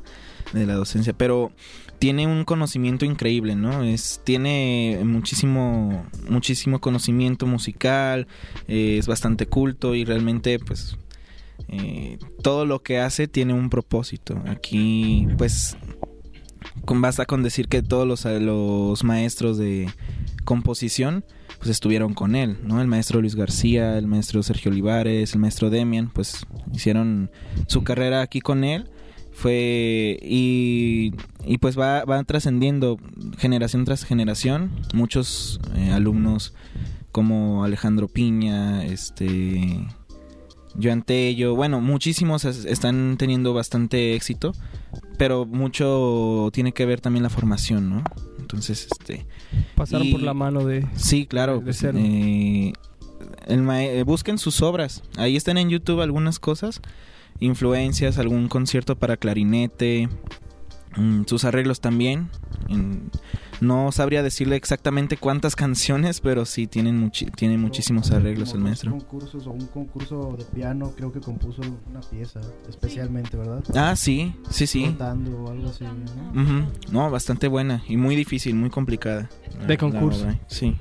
[0.52, 1.52] de la docencia, pero
[1.98, 3.82] tiene un conocimiento increíble, ¿no?
[3.82, 8.26] Es tiene muchísimo muchísimo conocimiento musical,
[8.66, 10.96] eh, es bastante culto y realmente pues
[11.66, 14.40] eh, todo lo que hace tiene un propósito.
[14.46, 15.76] Aquí pues
[16.84, 19.88] con, basta con decir que todos los, los maestros de
[20.44, 21.24] composición
[21.58, 22.80] pues estuvieron con él, ¿no?
[22.80, 27.30] El maestro Luis García, el maestro Sergio Olivares, el maestro Demian, pues hicieron
[27.66, 28.88] su carrera aquí con él.
[29.32, 31.12] Fue y,
[31.44, 32.98] y pues va, va trascendiendo
[33.38, 34.72] generación tras generación.
[34.94, 36.54] Muchos eh, alumnos
[37.12, 39.86] como Alejandro Piña, este
[40.80, 44.52] Joan Tello, bueno, muchísimos es- están teniendo bastante éxito,
[45.16, 48.04] pero mucho tiene que ver también la formación, ¿no?
[48.38, 49.26] Entonces, este,
[49.74, 50.86] Pasaron Y- por la mano de...
[50.96, 52.72] sí, claro, De pues, eh,
[53.46, 56.80] el eh, busquen sus obras, ahí están en YouTube algunas cosas,
[57.40, 60.08] influencias, algún concierto para clarinete,
[60.96, 62.28] mm, sus arreglos también.
[62.68, 63.10] en-
[63.60, 68.90] no sabría decirle exactamente cuántas canciones, pero sí tienen muchi- tiene muchísimos arreglos el maestro.
[68.92, 73.64] concursos o un concurso de piano, creo que compuso una pieza especialmente, ¿verdad?
[73.74, 74.84] Ah, sí, sí, sí.
[74.84, 76.66] Contando o algo así, ¿no?
[76.92, 79.28] No, bastante buena y muy difícil, muy complicada.
[79.66, 80.26] De la concurso.
[80.46, 80.76] Sí.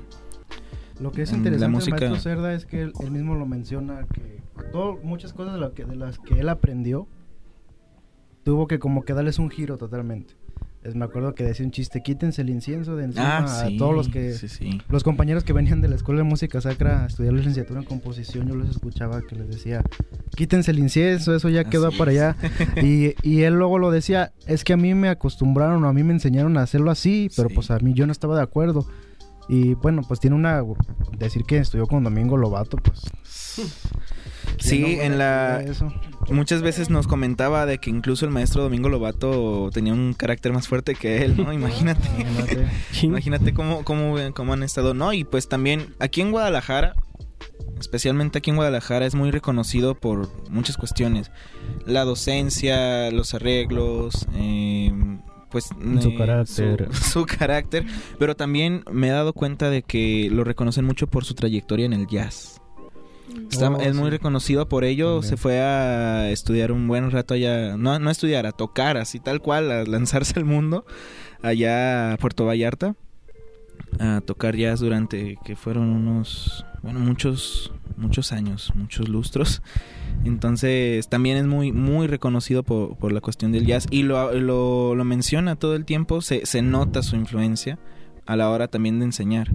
[1.00, 3.34] Lo que es En la interesante música- del maestro Cerda es que él, él mismo
[3.36, 7.06] lo menciona que todo, muchas cosas de, lo que, de las que él aprendió
[8.44, 10.34] tuvo que como que darles un giro totalmente.
[10.94, 13.74] Me acuerdo que decía un chiste, quítense el incienso de encima Ah, sí.
[13.74, 14.32] a todos los que...
[14.34, 14.80] Sí, sí.
[14.88, 18.48] Los compañeros que venían de la Escuela de Música Sacra a estudiar licenciatura en composición,
[18.48, 19.82] yo les escuchaba que les decía,
[20.36, 22.36] quítense el incienso, eso ya quedó para allá.
[22.82, 26.12] Y, y él luego lo decía, es que a mí me acostumbraron a mí me
[26.12, 28.86] enseñaron a hacerlo así, pero pues a mí yo no estaba de acuerdo.
[29.48, 30.62] Y bueno, pues tiene una...
[31.18, 33.00] Decir que estudió con Domingo Lobato, pues...
[34.58, 35.62] Sí, ¿quién no en la...
[35.62, 35.92] eso?
[36.30, 40.68] Muchas veces nos comentaba de que incluso el maestro Domingo Lobato tenía un carácter más
[40.68, 41.52] fuerte que él, ¿no?
[41.52, 42.08] Imagínate.
[42.18, 42.68] Imagínate.
[43.02, 44.94] Imagínate cómo, cómo, cómo han estado.
[44.94, 46.94] No, y pues también aquí en Guadalajara,
[47.80, 51.30] especialmente aquí en Guadalajara, es muy reconocido por muchas cuestiones.
[51.86, 54.92] La docencia, los arreglos, eh,
[55.50, 55.66] pues...
[56.00, 56.88] Su eh, carácter.
[56.92, 57.86] Su, su carácter.
[58.18, 61.94] Pero también me he dado cuenta de que lo reconocen mucho por su trayectoria en
[61.94, 62.60] el jazz.
[63.50, 65.14] Está- Oh, es muy reconocido por ello.
[65.16, 65.30] También.
[65.30, 67.76] Se fue a estudiar un buen rato allá.
[67.76, 70.84] No, no a estudiar, a tocar así tal cual, a lanzarse al mundo.
[71.42, 72.94] Allá a Puerto Vallarta.
[74.00, 76.64] A tocar jazz durante que fueron unos.
[76.82, 77.72] Bueno, muchos.
[77.96, 79.60] Muchos años, muchos lustros.
[80.24, 83.88] Entonces también es muy, muy reconocido por, por la cuestión del jazz.
[83.90, 86.20] Y lo, lo, lo menciona todo el tiempo.
[86.22, 87.76] Se, se nota su influencia
[88.28, 89.48] a la hora también de enseñar.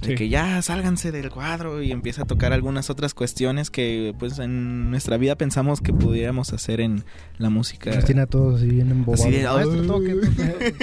[0.00, 0.14] De Sí.
[0.16, 4.90] que ya sálganse del cuadro y empieza a tocar algunas otras cuestiones que pues en
[4.90, 7.04] nuestra vida pensamos que pudiéramos hacer en
[7.38, 7.94] la música.
[7.94, 9.26] Nos tiene a todos así bien embobados.
[9.26, 9.86] Así de, Maestro, "Ay".
[9.86, 10.14] toque,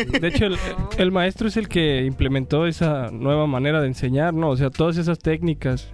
[0.06, 0.20] toque.
[0.20, 0.58] De hecho, el,
[0.98, 4.50] el maestro es el que implementó esa nueva manera de enseñar, ¿no?
[4.50, 5.90] O sea, todas esas técnicas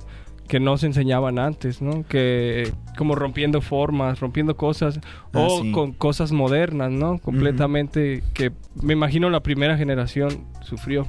[0.48, 2.04] que no se enseñaban antes, ¿no?
[2.08, 5.00] Que como rompiendo formas, rompiendo cosas,
[5.34, 5.72] Ah, o sí.
[5.72, 7.20] con cosas modernas, ¿no?
[7.20, 11.06] Completamente, que me imagino la primera generación sufrió.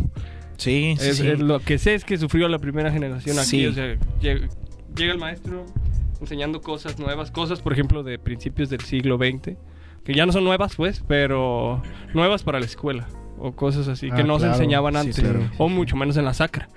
[0.56, 1.28] Sí, sí, Es- sí.
[1.28, 3.66] es lo que sé es que sufrió la primera generación aquí, Sí.
[3.66, 4.48] o sea, llega,
[4.96, 5.66] llega el maestro
[6.20, 9.56] enseñando cosas nuevas, cosas, por ejemplo, de principios del siglo XX,
[10.04, 11.82] que ya no son nuevas, pues, pero
[12.14, 13.06] nuevas para la escuela,
[13.38, 15.40] o cosas así, que Ah, no se enseñaban Sí, antes, claro.
[15.58, 16.68] o mucho menos en la sacra.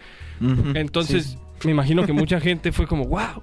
[0.76, 3.42] Entonces, me imagino que mucha gente fue como, wow.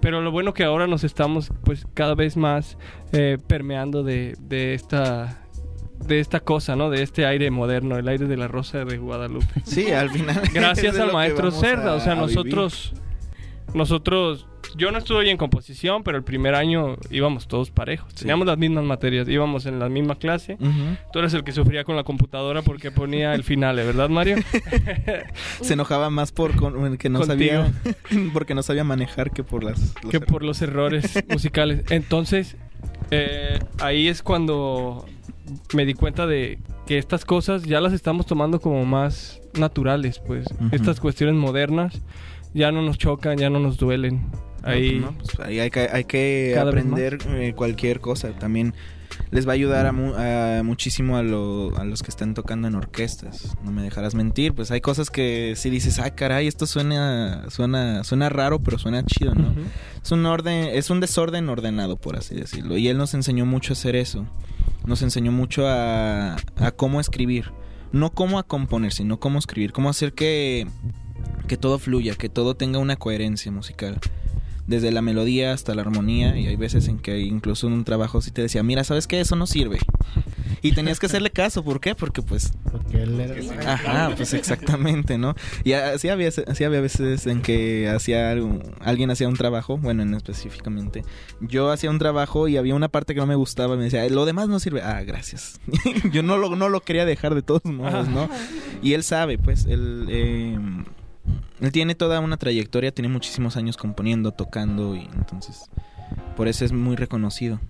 [0.00, 2.78] Pero lo bueno que ahora nos estamos, pues, cada vez más
[3.12, 5.44] eh, permeando de, de esta
[6.06, 6.90] de esta cosa, ¿no?
[6.90, 9.62] De este aire moderno, el aire de la rosa de Guadalupe.
[9.64, 10.42] Sí, al final.
[10.54, 12.54] Gracias al maestro Cerda, o sea, vivir.
[13.74, 14.46] Nosotros
[14.76, 18.10] yo no estuve en composición, pero el primer año íbamos todos parejos.
[18.12, 18.20] Sí.
[18.20, 20.54] Teníamos las mismas materias, íbamos en la misma clase.
[20.60, 20.96] Ujú.
[21.12, 24.36] Tú eres el que sufría con la computadora porque ponía el final, ¿verdad, Mario?
[25.62, 27.64] Se enojaba más por con- que no Contigo.
[27.64, 27.72] sabía
[28.32, 31.84] porque no sabía manejar que por las los que por los errores musicales.
[31.90, 32.56] Entonces,
[33.10, 35.06] eh, ahí es cuando
[35.74, 40.46] me di cuenta de que estas cosas ya las estamos tomando como más naturales, pues.
[40.72, 42.00] Estas cuestiones modernas
[42.54, 44.26] ya no nos chocan, ya no nos duelen.
[44.62, 46.04] Ahí, No, pues, ahí hay que, hay
[46.54, 48.30] aprender eh, cualquier cosa.
[48.32, 48.74] También
[49.30, 52.66] les va a ayudar a, mu- a muchísimo a, lo- a los que están tocando
[52.68, 53.56] en orquestas.
[53.64, 54.54] No me dejarás mentir.
[54.54, 59.04] Pues hay cosas que si dices, ah, caray, esto suena, suena, suena raro, pero suena
[59.04, 59.54] chido, ¿no?
[60.02, 62.76] Es un orden, es un desorden ordenado, por así decirlo.
[62.76, 64.26] Y él nos enseñó mucho a hacer eso.
[64.84, 67.52] Nos enseñó mucho a, a cómo escribir.
[67.92, 69.72] No cómo a componer, sino cómo escribir.
[69.72, 70.66] Cómo hacer que,
[71.46, 73.98] que todo fluya, que todo tenga una coherencia musical.
[74.66, 76.36] Desde la melodía hasta la armonía.
[76.38, 79.20] Y hay veces en que incluso en un trabajo sí te decía, mira, ¿sabes qué?
[79.20, 79.78] Eso no sirve.
[80.62, 81.62] Y tenías que hacerle caso.
[81.62, 81.94] ¿Por qué?
[81.94, 83.72] Porque pues Porque él era...
[83.72, 85.34] Ajá, pues exactamente, ¿no?
[85.64, 88.34] Y así había, así había veces en que hacía
[88.80, 91.04] alguien hacía un trabajo, bueno, en específicamente.
[91.40, 94.08] Yo hacía un trabajo y había una parte que no me gustaba y me decía,
[94.08, 94.82] lo demás no sirve.
[94.82, 95.60] Ah, gracias.
[96.12, 98.28] Yo no lo, no lo quería dejar de todos modos, ¿no?
[98.82, 100.58] Y él sabe, pues, él, eh,
[101.60, 105.70] él tiene toda una trayectoria, tiene muchísimos años componiendo, tocando y entonces,
[106.36, 107.60] por eso es muy reconocido.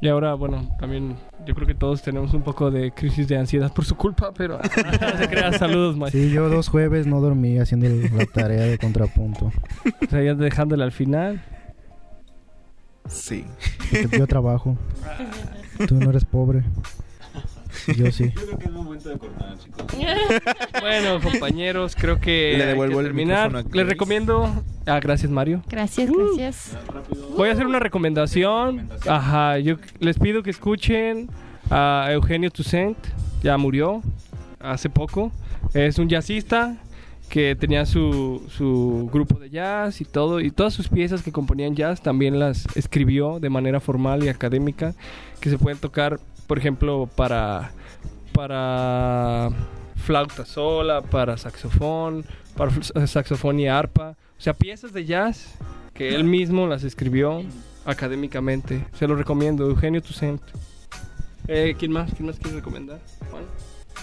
[0.00, 1.16] Y ahora, bueno, también
[1.46, 4.58] yo creo que todos tenemos un poco de crisis de ansiedad por su culpa, pero
[5.00, 6.10] no se crea, saludos, Mike.
[6.10, 9.46] Sí, yo dos jueves no dormí haciendo la tarea de contrapunto.
[9.46, 11.42] O sea, ya dejándole al final.
[13.08, 13.44] Sí.
[14.02, 14.76] Porque yo trabajo.
[15.86, 16.64] Tú no eres pobre.
[17.94, 18.32] Yo sí.
[18.34, 19.86] Yo creo que es momento de cortar, chicos.
[20.80, 23.48] Bueno, compañeros, creo que Le devuelvo que el terminar.
[23.48, 24.62] micrófono a Les recomiendo...
[24.86, 25.62] Ah, gracias, Mario.
[25.68, 26.36] Gracias, Uh.
[26.36, 26.76] gracias.
[27.36, 28.88] Voy a hacer una recomendación.
[29.08, 31.28] Ajá, yo les pido que escuchen
[31.70, 32.98] a Eugenio Toussaint.
[33.42, 34.02] Ya murió
[34.60, 35.32] hace poco.
[35.74, 36.76] Es un jazzista
[37.28, 40.40] que tenía su, su grupo de jazz y todo.
[40.40, 44.94] Y todas sus piezas que componían jazz también las escribió de manera formal y académica.
[45.40, 47.70] Que se pueden tocar, por ejemplo, para,
[48.32, 49.50] para
[49.96, 52.24] flauta sola, para saxofón,
[52.56, 54.10] para fl- saxofón y arpa.
[54.38, 55.54] O sea, piezas de jazz
[55.94, 57.42] que él mismo las escribió
[57.84, 58.84] académicamente.
[58.98, 60.40] Se lo recomiendo, Eugenio Toussaint.
[61.48, 62.12] Eh, ¿Quién más?
[62.12, 62.98] ¿Quién más quiere recomendar?
[63.30, 63.44] Juan,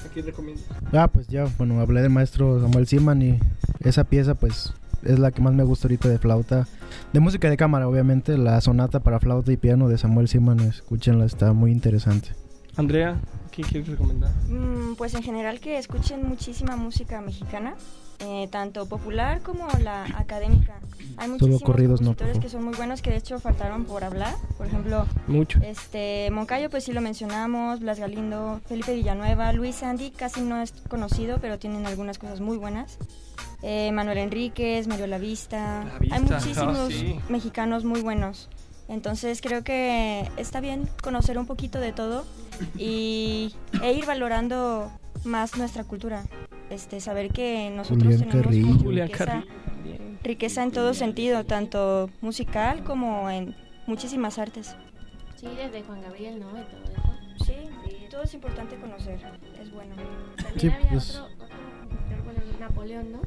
[0.05, 0.61] ¿a quién recomienda?
[0.93, 3.39] Ah, pues ya, bueno, hablé del maestro Samuel Siman y
[3.81, 4.73] esa pieza pues
[5.05, 6.67] es la que más me gusta ahorita de flauta.
[7.11, 11.25] De música de cámara, obviamente, la sonata para flauta y piano de Samuel Siman, escúchenla,
[11.25, 12.29] está muy interesante.
[12.75, 13.19] Andrea,
[13.51, 14.31] ¿quién quiere recomendar?
[14.49, 17.75] Mm, pues en general que escuchen muchísima música mexicana,
[18.19, 20.79] eh, tanto popular como la académica.
[21.17, 22.43] Hay muchísimos corridos no, compositores favor.
[22.43, 24.33] que son muy buenos que de hecho faltaron por hablar.
[24.57, 25.59] Por ejemplo, Mucho.
[25.61, 30.71] este Moncayo pues sí lo mencionamos, Blas Galindo, Felipe Villanueva, Luis Sandy casi no es
[30.87, 32.97] conocido, pero tienen algunas cosas muy buenas.
[33.65, 35.85] Eh, Manuel Enríquez, Mario Lavista.
[35.85, 37.17] Lavista, Hay muchísimos ah, sí.
[37.29, 38.49] mexicanos muy buenos.
[38.89, 42.25] Entonces creo que está bien conocer un poquito de todo
[42.77, 44.91] y, e ir valorando
[45.23, 46.25] más nuestra cultura.
[46.69, 48.67] Este, saber que nosotros Julián tenemos Carrillo.
[48.67, 49.43] mucha Julián riqueza,
[50.23, 53.55] riqueza en todo sentido, tanto musical como en
[53.87, 54.75] muchísimas artes.
[55.37, 56.49] Sí, desde Juan Gabriel, ¿no?
[56.49, 57.45] Y todo eso.
[57.45, 57.53] Sí,
[58.11, 59.19] todo es importante conocer,
[59.61, 59.95] es bueno.
[60.35, 63.21] También Sí, había pues- otro, otro Napoleón, ¿no?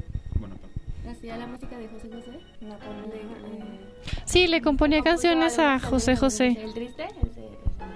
[1.09, 2.39] Hacía la música de José José.
[2.61, 3.09] Napoleón.
[3.11, 6.57] De- Sí, le componía canciones a José José.
[6.61, 7.05] El triste,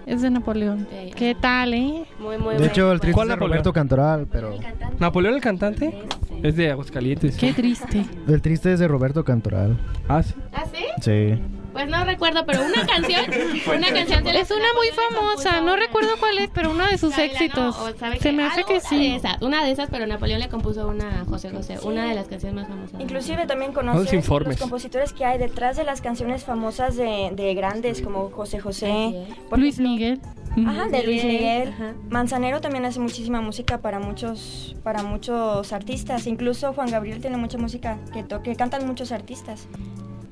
[0.06, 0.88] Es de Napoleón.
[0.92, 2.06] ese- ¿Qué tal, eh?
[2.20, 3.50] Muy, muy De hecho, el triste ¿Cuál es de Napoleón?
[3.52, 4.54] Roberto Cantoral, pero...
[4.54, 4.96] El cantante.
[5.00, 6.00] ¿Napoleón el cantante?
[6.44, 7.38] Es de Aguascalientes.
[7.38, 8.06] Qué triste.
[8.28, 9.78] El triste es de Roberto Cantoral.
[10.08, 10.34] Ah, sí.
[10.54, 10.84] ¿Ah, sí?
[11.02, 11.40] Sí.
[11.74, 13.22] Pues no recuerdo, pero una canción.
[13.78, 17.18] una canción de Es una muy famosa, no recuerdo cuál es, pero uno de sus
[17.18, 17.76] éxitos.
[18.20, 19.16] Se me hace que De sí.
[19.16, 22.28] esas, una de esas, pero Napoleón le compuso una a José José, una de las
[22.28, 23.00] canciones más famosas.
[23.00, 24.54] Inclusive también Los informes.
[24.54, 29.26] los compositores que hay detrás de las canciones famosas de, de grandes como José José.
[29.56, 30.20] Luis Miguel.
[30.68, 31.70] Ajá, de Luis Miguel.
[31.70, 31.94] Ajá.
[32.10, 36.28] Manzanero también hace muchísima música para muchos para muchos artistas.
[36.28, 39.68] Incluso Juan Gabriel tiene mucha música que, to- que cantan muchos artistas.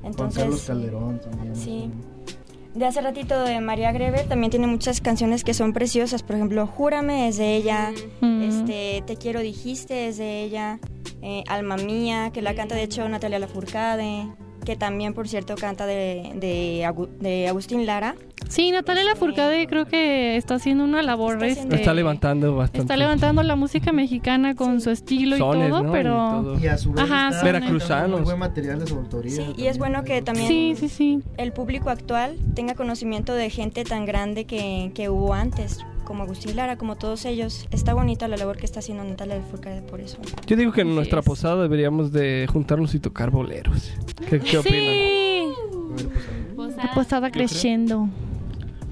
[0.00, 1.56] Juan Entonces, Carlos Calderón también.
[1.56, 1.90] Sí.
[2.74, 6.22] De hace ratito de María Greber también tiene muchas canciones que son preciosas.
[6.22, 7.92] Por ejemplo, Júrame es de ella.
[8.20, 8.42] Mm.
[8.42, 10.78] Este, Te quiero dijiste es de ella.
[11.22, 14.28] eh, Alma mía, que la canta de hecho Natalia Lafourcade.
[14.64, 18.14] Que también, por cierto, canta de, de, Agu- de Agustín Lara.
[18.48, 21.34] Sí, Natalia Lafourcade creo que está haciendo una labor.
[21.34, 22.80] Está haciendo- este, Está levantando bastante.
[22.80, 25.90] Está levantando la música mexicana con su estilo y todo, ¿no?
[25.92, 26.10] pero...
[26.10, 26.58] Y todo.
[26.60, 28.20] Y a su vez Ajá, está son Veracruzanos.
[28.20, 29.32] muy buen material de su autoría.
[29.36, 31.20] Sí, y es bueno que también- Sí, sí, sí.
[31.36, 35.78] El público actual tenga conocimiento de gente tan grande que, que hubo antes,
[36.10, 37.68] como Agustín Lara, como todos ellos.
[37.70, 40.18] Está bonita la labor que está haciendo Natalia Lafourcade por eso.
[40.44, 41.24] Yo digo que en nuestra es.
[41.24, 43.92] posada deberíamos de juntarnos y tocar boleros.
[44.28, 44.92] ¿Qué, qué opinan?
[44.92, 45.54] Sí.
[46.56, 46.94] Posada.
[46.94, 48.08] Posada creciendo.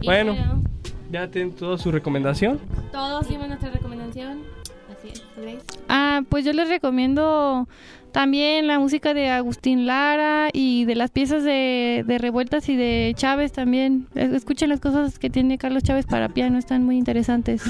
[0.04, 0.62] Bueno.
[1.10, 2.60] ¿Ya tienen toda su recomendación?
[2.92, 4.44] todos dimos nuestra recomendación.
[4.88, 5.64] Así es, Grace.
[5.88, 7.66] Ah, pues yo les recomiendo
[8.12, 13.12] también la música de Agustín Lara y de las piezas de, de Revueltas y de
[13.16, 14.06] Chávez también.
[14.14, 17.62] Es- Escuchen las cosas que tiene Carlos Chávez para piano, están muy interesantes.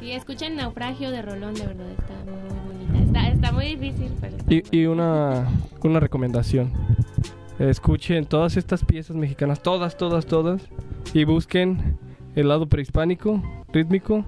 [0.00, 3.04] Sí, escuchen Naufragio de Rolón, de verdad, está muy bonita.
[3.04, 5.46] Está, está muy difícil, pero está Y, y una,
[5.82, 6.72] una recomendación.
[7.58, 10.62] Escuchen todas estas piezas mexicanas, todas, todas, todas,
[11.12, 11.98] y busquen
[12.36, 14.24] el lado prehispánico, rítmico,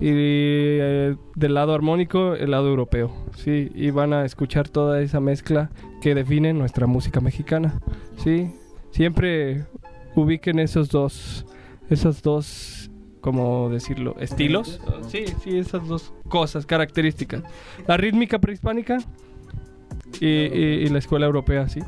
[0.00, 3.12] y eh, del lado armónico, el lado europeo.
[3.36, 5.70] Sí, y van a escuchar toda esa mezcla
[6.00, 7.80] que define nuestra música mexicana.
[8.16, 8.50] Sí,
[8.90, 9.64] siempre
[10.14, 11.44] ubiquen esos dos,
[11.90, 12.90] esos dos,
[13.20, 14.16] ¿cómo decirlo?
[14.18, 14.80] Estilos.
[15.08, 17.42] Sí, sí, esas dos cosas, características.
[17.86, 18.98] La rítmica prehispánica
[20.20, 21.80] y, y- y la escuela europea, sí.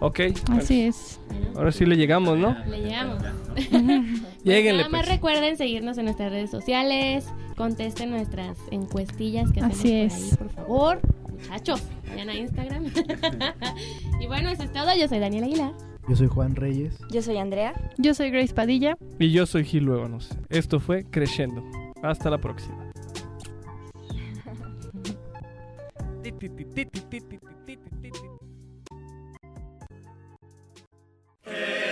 [0.00, 0.20] Ok.
[0.50, 1.20] Así es.
[1.54, 2.56] Ahora sí le llegamos, ¿no?
[2.66, 3.22] Le llegamos.
[4.44, 5.14] Lleguenle, Nada más pues.
[5.14, 7.26] recuerden seguirnos en nuestras redes sociales,
[7.56, 10.14] contesten nuestras encuestillas que hacemos Así por es.
[10.14, 11.00] ahí, por favor.
[11.30, 12.86] Muchachos, vayan a Instagram.
[14.20, 14.88] y bueno, eso es todo.
[14.98, 15.72] Yo soy Daniela Aguilar.
[16.08, 16.98] Yo soy Juan Reyes.
[17.10, 17.74] Yo soy Andrea.
[17.98, 18.96] Yo soy Grace Padilla.
[19.18, 20.30] Y yo soy Gil Luébanos.
[20.48, 21.62] Esto fue Creciendo.
[22.02, 22.90] Hasta la próxima.
[31.62, 31.89] Amen.